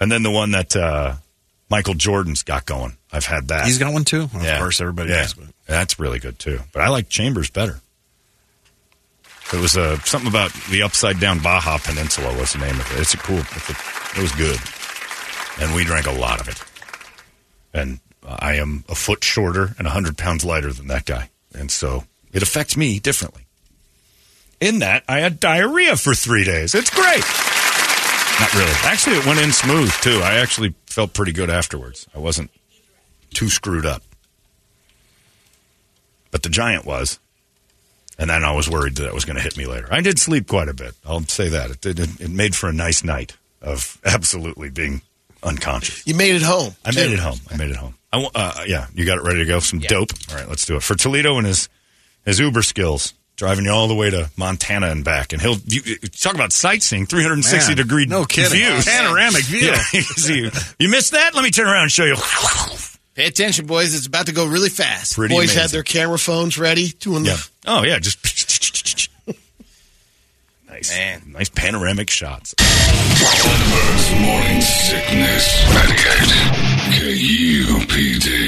[0.00, 1.14] And then the one that uh,
[1.70, 2.96] Michael Jordan's got going.
[3.12, 3.66] I've had that.
[3.66, 4.28] He's got one, too?
[4.32, 4.54] Well, Yeah.
[4.54, 5.22] Of course, everybody yeah.
[5.22, 5.34] does.
[5.34, 5.46] But.
[5.66, 6.60] That's really good too.
[6.72, 7.80] But I like Chambers better.
[9.52, 13.00] It was uh, something about the upside down Baja Peninsula was the name of it.
[13.00, 13.38] It's a cool.
[13.38, 14.58] It's a, it was good,
[15.60, 16.62] and we drank a lot of it.
[17.72, 22.04] And I am a foot shorter and hundred pounds lighter than that guy, and so
[22.30, 23.46] it affects me differently.
[24.60, 26.74] In that, I had diarrhea for three days.
[26.74, 27.24] It's great.
[28.40, 28.72] Not really.
[28.84, 30.20] Actually, it went in smooth too.
[30.22, 32.06] I actually felt pretty good afterwards.
[32.14, 32.50] I wasn't
[33.32, 34.02] too screwed up
[36.30, 37.18] but the giant was.
[38.18, 39.86] And then I was worried that it was going to hit me later.
[39.90, 40.94] I did sleep quite a bit.
[41.06, 41.70] I'll say that.
[41.70, 45.02] It, did, it, it made for a nice night of absolutely being
[45.42, 46.04] unconscious.
[46.06, 46.74] You made it home.
[46.84, 47.00] I too.
[47.00, 47.38] made it home.
[47.50, 47.94] I made it home.
[48.12, 49.60] I, wa- uh, yeah, you got it ready to go?
[49.60, 50.10] Some dope?
[50.30, 50.82] All right, let's do it.
[50.82, 51.68] For Toledo and his,
[52.24, 55.32] his Uber skills, driving you all the way to Montana and back.
[55.32, 58.50] And he'll you, you talk about sightseeing, 360 Man, degree no kidding.
[58.58, 58.84] views.
[58.84, 59.60] Panoramic view.
[59.60, 59.82] Yeah,
[60.26, 61.34] you, you missed that?
[61.34, 62.16] Let me turn around and show you.
[63.14, 63.94] Pay attention, boys.
[63.94, 65.14] It's about to go really fast.
[65.14, 65.60] Pretty Boys amazing.
[65.62, 67.36] had their camera phones ready, doing Yeah.
[67.36, 68.18] the Oh yeah, just
[70.68, 71.22] nice, Man.
[71.32, 72.54] nice panoramic shots.
[72.58, 75.64] Holmberg's morning sickness.
[76.92, 78.47] 98 KUPD.